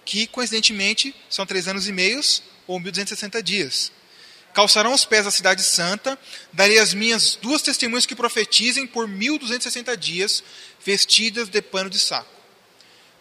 [0.04, 3.90] que coincidentemente são três anos e meios, ou 1260 dias
[4.52, 6.18] calçarão os pés da cidade santa,
[6.52, 10.42] darei as minhas duas testemunhas que profetizem por 1260 dias,
[10.84, 12.30] vestidas de pano de saco.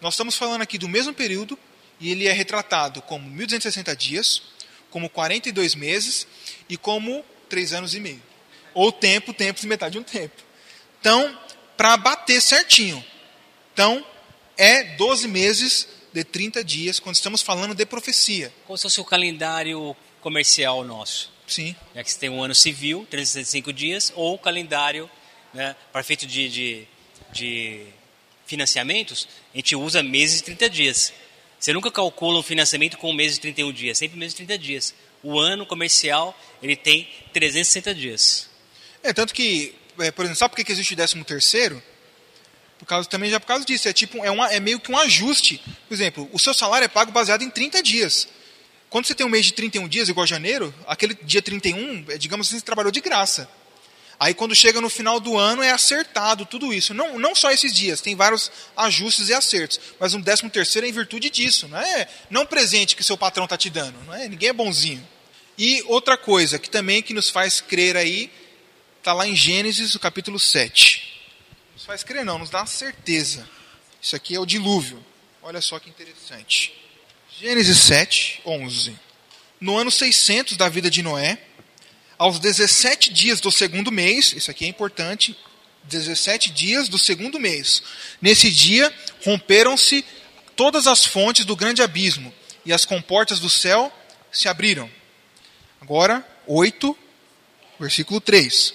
[0.01, 1.57] Nós estamos falando aqui do mesmo período,
[1.99, 4.41] e ele é retratado como 1260 dias,
[4.89, 6.26] como 42 meses
[6.68, 8.24] e como 3 anos e meio.
[8.74, 10.41] Ou tempo, tempo e metade de um tempo.
[10.99, 11.38] Então,
[11.76, 13.03] para bater certinho.
[13.74, 14.05] Então,
[14.57, 18.53] é 12 meses de 30 dias, quando estamos falando de profecia.
[18.66, 21.32] Qual é o seu calendário comercial nosso.
[21.47, 21.76] Sim.
[21.95, 25.10] É que você tem um ano civil, 365 dias, ou calendário
[25.53, 26.88] né, para feito de, de,
[27.32, 27.86] de
[28.46, 31.14] financiamentos, a gente usa meses e 30 dias.
[31.60, 34.96] Você nunca calcula um financiamento com meses e 31 dias, sempre meses e 30 dias.
[35.22, 38.50] O ano comercial, ele tem 360 dias.
[39.04, 41.82] É, tanto que, é, por exemplo, sabe por que existe o 13 terceiro?
[42.78, 43.90] Por causa, também já por causa disso.
[43.90, 45.62] É, tipo, é, uma, é meio que um ajuste.
[45.88, 48.28] Por exemplo, o seu salário é pago baseado em 30 dias.
[48.90, 52.48] Quando você tem um mês de 31 dias, igual janeiro, aquele dia 31, é, digamos
[52.48, 53.50] assim, você trabalhou de graça.
[54.20, 56.93] Aí quando chega no final do ano é acertado tudo isso.
[56.93, 59.80] Não, não só esses dias, tem vários ajustes e acertos.
[59.97, 61.70] Mas um décimo terceiro é em virtude disso.
[61.70, 63.97] Não é não presente que seu patrão está te dando.
[64.05, 65.07] Não é, ninguém é bonzinho.
[65.57, 68.30] E outra coisa que também que nos faz crer aí,
[68.97, 71.22] está lá em Gênesis, o capítulo 7.
[71.74, 73.47] Nos faz crer não, nos dá certeza.
[74.01, 75.03] Isso aqui é o dilúvio.
[75.41, 76.74] Olha só que interessante.
[77.39, 78.99] Gênesis 7, 11.
[79.61, 81.38] No ano 600 da vida de Noé,
[82.20, 85.36] aos 17 dias do segundo mês, isso aqui é importante,
[85.86, 87.82] 17 dias do segundo mês.
[88.22, 88.93] Nesse dia,
[89.24, 90.03] romperam-se
[90.53, 92.34] todas as fontes do grande abismo,
[92.65, 93.89] e as comportas do céu
[94.30, 94.91] se abriram.
[95.80, 96.95] Agora, 8,
[97.80, 98.74] versículo 3.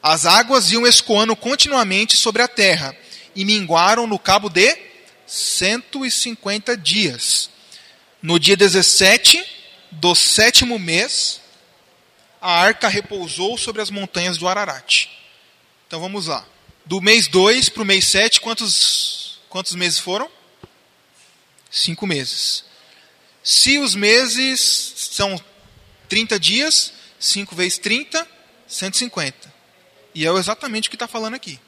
[0.00, 2.96] As águas iam escoando continuamente sobre a terra,
[3.34, 4.78] e minguaram no cabo de
[5.26, 7.50] 150 dias.
[8.22, 9.44] No dia 17,
[9.90, 11.41] do sétimo mês,
[12.42, 15.06] a arca repousou sobre as montanhas do Ararat.
[15.86, 16.44] Então vamos lá.
[16.84, 20.28] Do mês 2 para o mês 7, quantos, quantos meses foram?
[21.70, 22.64] Cinco meses.
[23.44, 24.60] Se os meses
[24.96, 25.40] são
[26.08, 28.26] 30 dias, 5 vezes 30,
[28.66, 29.52] 150.
[30.12, 31.60] E é exatamente o que está falando aqui.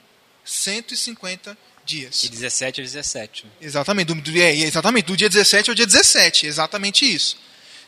[0.44, 2.22] 150 dias.
[2.22, 3.46] De 17 a 17.
[3.60, 6.46] Exatamente do, do, é, exatamente, do dia 17 ao dia 17.
[6.46, 7.38] Exatamente isso.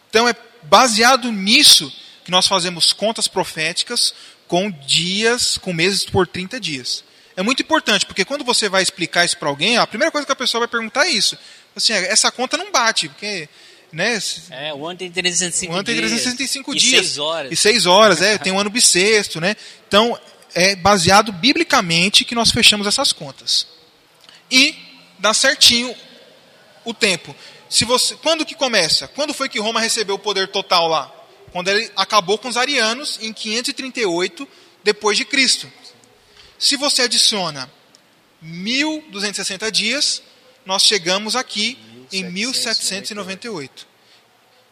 [0.09, 1.93] Então é baseado nisso
[2.27, 4.13] que nós fazemos contas proféticas
[4.49, 7.05] com dias, com meses por 30 dias.
[7.37, 10.33] É muito importante, porque quando você vai explicar isso para alguém, a primeira coisa que
[10.33, 11.39] a pessoa vai perguntar é isso.
[11.77, 13.49] Assim, essa conta não bate, porque
[13.93, 14.19] né?
[14.51, 16.83] É, o ano tem 365 o ano tem 365 dias.
[16.83, 17.05] dias.
[17.05, 17.53] E 6 horas.
[17.53, 19.55] E 6 horas, é, tem um ano bissexto, né?
[19.87, 20.19] Então,
[20.53, 23.69] é baseado biblicamente que nós fechamos essas contas.
[24.51, 24.75] E
[25.21, 25.95] dá certinho
[26.85, 27.37] o tempo.
[27.71, 29.07] Se você, quando que começa?
[29.07, 31.16] Quando foi que Roma recebeu o poder total lá?
[31.53, 34.47] Quando ele acabou com os arianos em 538
[34.83, 35.71] depois de Cristo.
[36.59, 37.71] Se você adiciona
[38.41, 40.23] 1260 dias,
[40.65, 41.79] nós chegamos aqui
[42.11, 42.17] 1798.
[42.17, 43.87] em 1798.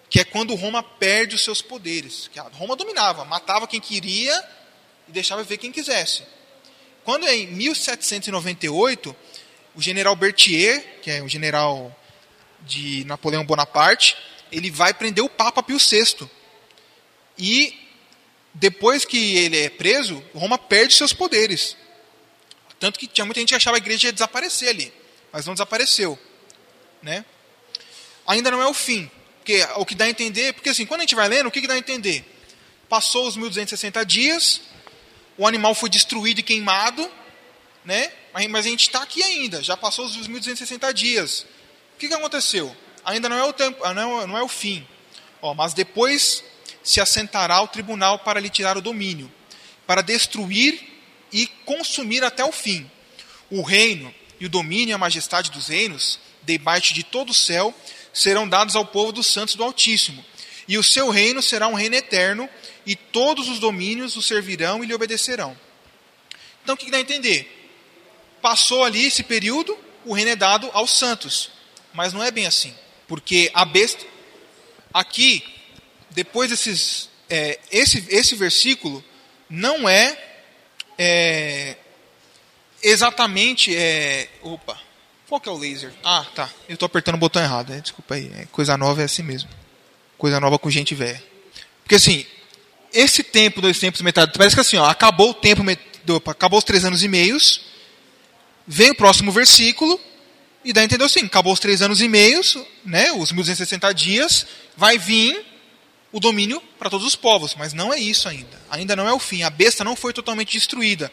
[0.08, 2.28] Que é quando Roma perde os seus poderes.
[2.32, 4.32] Que Roma dominava, matava quem queria
[5.08, 6.22] e deixava ver quem quisesse.
[7.04, 9.14] Quando é em 1798,
[9.74, 11.94] o general Berthier, que é o general
[12.60, 14.16] de Napoleão Bonaparte,
[14.50, 16.28] ele vai prender o Papa Pio VI.
[17.38, 17.78] E
[18.54, 21.76] depois que ele é preso, Roma perde seus poderes.
[22.78, 24.92] Tanto que tinha muita gente que achava a igreja ia desaparecer ali,
[25.32, 26.18] mas não desapareceu,
[27.02, 27.24] né?
[28.26, 31.02] Ainda não é o fim, porque o que dá a entender, porque assim, quando a
[31.02, 32.24] gente vai lendo, o que, que dá a entender?
[32.88, 34.60] Passou os 1260 dias,
[35.36, 37.10] o animal foi destruído e queimado,
[37.84, 38.12] né?
[38.50, 41.46] Mas a gente está aqui ainda, já passou os 1260 dias.
[41.94, 42.74] O que, que aconteceu?
[43.04, 44.86] Ainda não é o tempo, não é, não é o fim.
[45.40, 46.42] Ó, mas depois
[46.84, 49.32] se assentará o tribunal para lhe tirar o domínio,
[49.86, 50.80] para destruir
[51.32, 52.88] e consumir até o fim.
[53.50, 57.74] O reino e o domínio e a majestade dos reinos, debaixo de todo o céu,
[58.12, 60.24] serão dados ao povo dos santos do Altíssimo.
[60.68, 62.48] E o seu reino será um reino eterno,
[62.86, 65.58] e todos os domínios o servirão e lhe obedecerão.
[66.62, 67.50] Então o que dá a entender?
[68.40, 71.50] Passou ali esse período, o reino é dado aos santos.
[71.94, 72.74] Mas não é bem assim.
[73.06, 74.04] Porque a besta.
[74.92, 75.42] Aqui,
[76.14, 77.08] depois desses.
[77.28, 79.04] É, esse, esse versículo
[79.50, 80.16] não é,
[80.96, 81.76] é
[82.82, 83.74] exatamente.
[83.74, 84.78] É, opa,
[85.28, 85.92] qual que é o laser?
[86.04, 86.48] Ah, tá.
[86.68, 87.72] Eu estou apertando o botão errado.
[87.72, 88.30] É, desculpa aí.
[88.36, 89.50] É, coisa nova é assim mesmo.
[90.16, 91.22] Coisa nova com gente velha.
[91.82, 92.24] Porque assim,
[92.92, 94.32] esse tempo, dois tempos, metade.
[94.36, 95.62] Parece que assim, ó, acabou o tempo,
[96.08, 97.62] opa, acabou os três anos e meios.
[98.66, 100.00] Vem o próximo versículo
[100.64, 104.46] e dá a entender assim: acabou os três anos e meios, né, os 1260 dias,
[104.76, 105.53] vai vir
[106.14, 107.56] o domínio para todos os povos.
[107.56, 108.62] Mas não é isso ainda.
[108.70, 109.42] Ainda não é o fim.
[109.42, 111.10] A besta não foi totalmente destruída.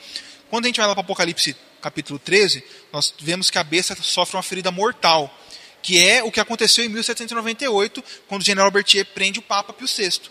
[0.47, 4.37] Quando a gente vai lá para Apocalipse capítulo 13, nós vemos que a besta sofre
[4.37, 5.35] uma ferida mortal,
[5.81, 9.87] que é o que aconteceu em 1798, quando o general Berthier prende o Papa Pio
[9.87, 10.29] VI.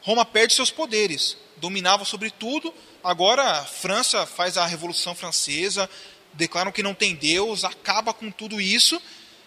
[0.00, 2.72] Roma perde seus poderes, dominava sobre tudo,
[3.02, 5.90] agora a França faz a Revolução Francesa,
[6.34, 9.02] declaram que não tem Deus, acaba com tudo isso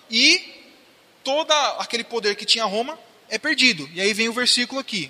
[0.10, 0.44] e
[1.24, 1.50] todo
[1.80, 3.00] aquele poder que tinha Roma
[3.32, 3.90] é perdido.
[3.94, 5.10] E aí vem o versículo aqui.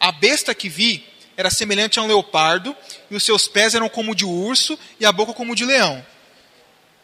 [0.00, 1.04] A besta que vi
[1.36, 2.74] era semelhante a um leopardo,
[3.10, 6.06] e os seus pés eram como de urso e a boca como de leão.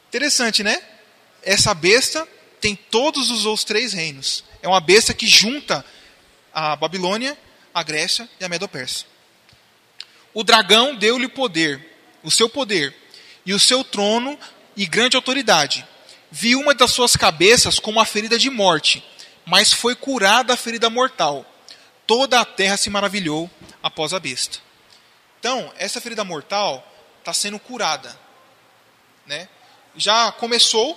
[0.09, 0.81] Interessante, né?
[1.43, 2.27] Essa besta
[2.61, 4.45] tem todos os outros três reinos.
[4.63, 5.85] É uma besta que junta
[6.55, 7.37] a Babilônia,
[7.75, 9.05] a Grécia e a Medo-Persa.
[10.33, 11.85] O dragão deu-lhe poder,
[12.23, 12.95] o seu poder,
[13.45, 14.39] e o seu trono
[14.77, 15.85] e grande autoridade.
[16.31, 19.03] Vi uma das suas cabeças com uma ferida de morte,
[19.47, 21.45] mas foi curada a ferida mortal.
[22.07, 23.51] Toda a terra se maravilhou
[23.83, 24.59] após a besta.
[25.39, 26.87] Então, essa ferida mortal
[27.19, 28.19] está sendo curada.
[29.27, 29.49] Né?
[29.97, 30.95] Já começou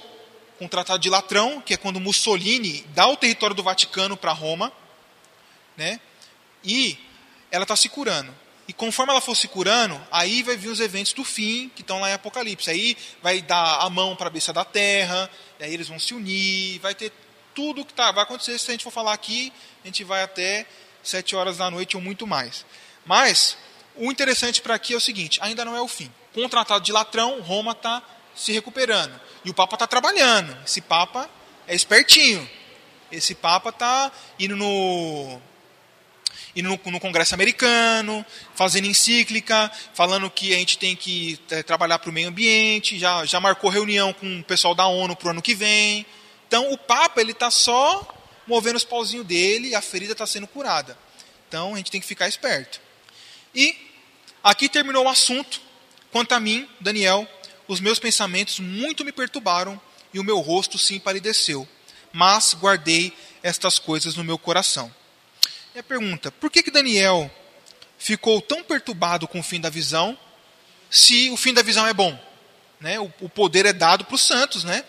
[0.57, 4.31] com o Tratado de Latrão, que é quando Mussolini dá o território do Vaticano para
[4.31, 4.71] Roma,
[5.77, 5.99] né?
[6.63, 6.97] e
[7.51, 8.33] ela está se curando.
[8.67, 11.99] E conforme ela for se curando, aí vai vir os eventos do fim, que estão
[11.99, 12.69] lá em Apocalipse.
[12.69, 15.29] Aí vai dar a mão para a besta da terra,
[15.59, 17.11] aí eles vão se unir, vai ter
[17.53, 18.57] tudo que tá, vai acontecer.
[18.57, 19.51] Se a gente for falar aqui,
[19.83, 20.65] a gente vai até
[21.03, 22.65] sete horas da noite ou muito mais.
[23.05, 23.57] Mas
[23.95, 26.11] o interessante para aqui é o seguinte: ainda não é o fim.
[26.33, 28.01] Com o Tratado de Latrão, Roma está
[28.35, 29.19] se recuperando.
[29.45, 30.57] E o Papa está trabalhando.
[30.65, 31.29] Esse Papa
[31.67, 32.49] é espertinho.
[33.11, 35.41] Esse Papa está indo no
[36.55, 38.23] indo no, no, Congresso americano,
[38.53, 43.25] fazendo encíclica, falando que a gente tem que é, trabalhar para o meio ambiente, já,
[43.25, 46.05] já marcou reunião com o pessoal da ONU para o ano que vem.
[46.53, 50.45] Então o Papa ele está só movendo os pauzinhos dele e a ferida está sendo
[50.45, 50.95] curada.
[51.47, 52.79] Então a gente tem que ficar esperto.
[53.55, 53.75] E
[54.43, 55.59] aqui terminou o assunto.
[56.11, 57.27] Quanto a mim, Daniel,
[57.67, 59.81] os meus pensamentos muito me perturbaram
[60.13, 61.67] e o meu rosto se empalideceu.
[62.11, 64.93] Mas guardei estas coisas no meu coração.
[65.73, 67.31] E a pergunta: por que, que Daniel
[67.97, 70.15] ficou tão perturbado com o fim da visão,
[70.87, 72.15] se o fim da visão é bom?
[72.79, 72.99] Né?
[72.99, 74.85] O, o poder é dado para os santos, né?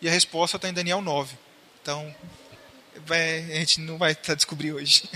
[0.00, 1.36] E a resposta está em Daniel 9.
[1.82, 2.14] Então,
[3.06, 5.08] vai, a gente não vai descobrir hoje.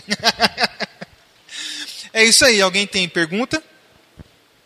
[2.13, 2.61] é isso aí.
[2.61, 3.63] Alguém tem pergunta?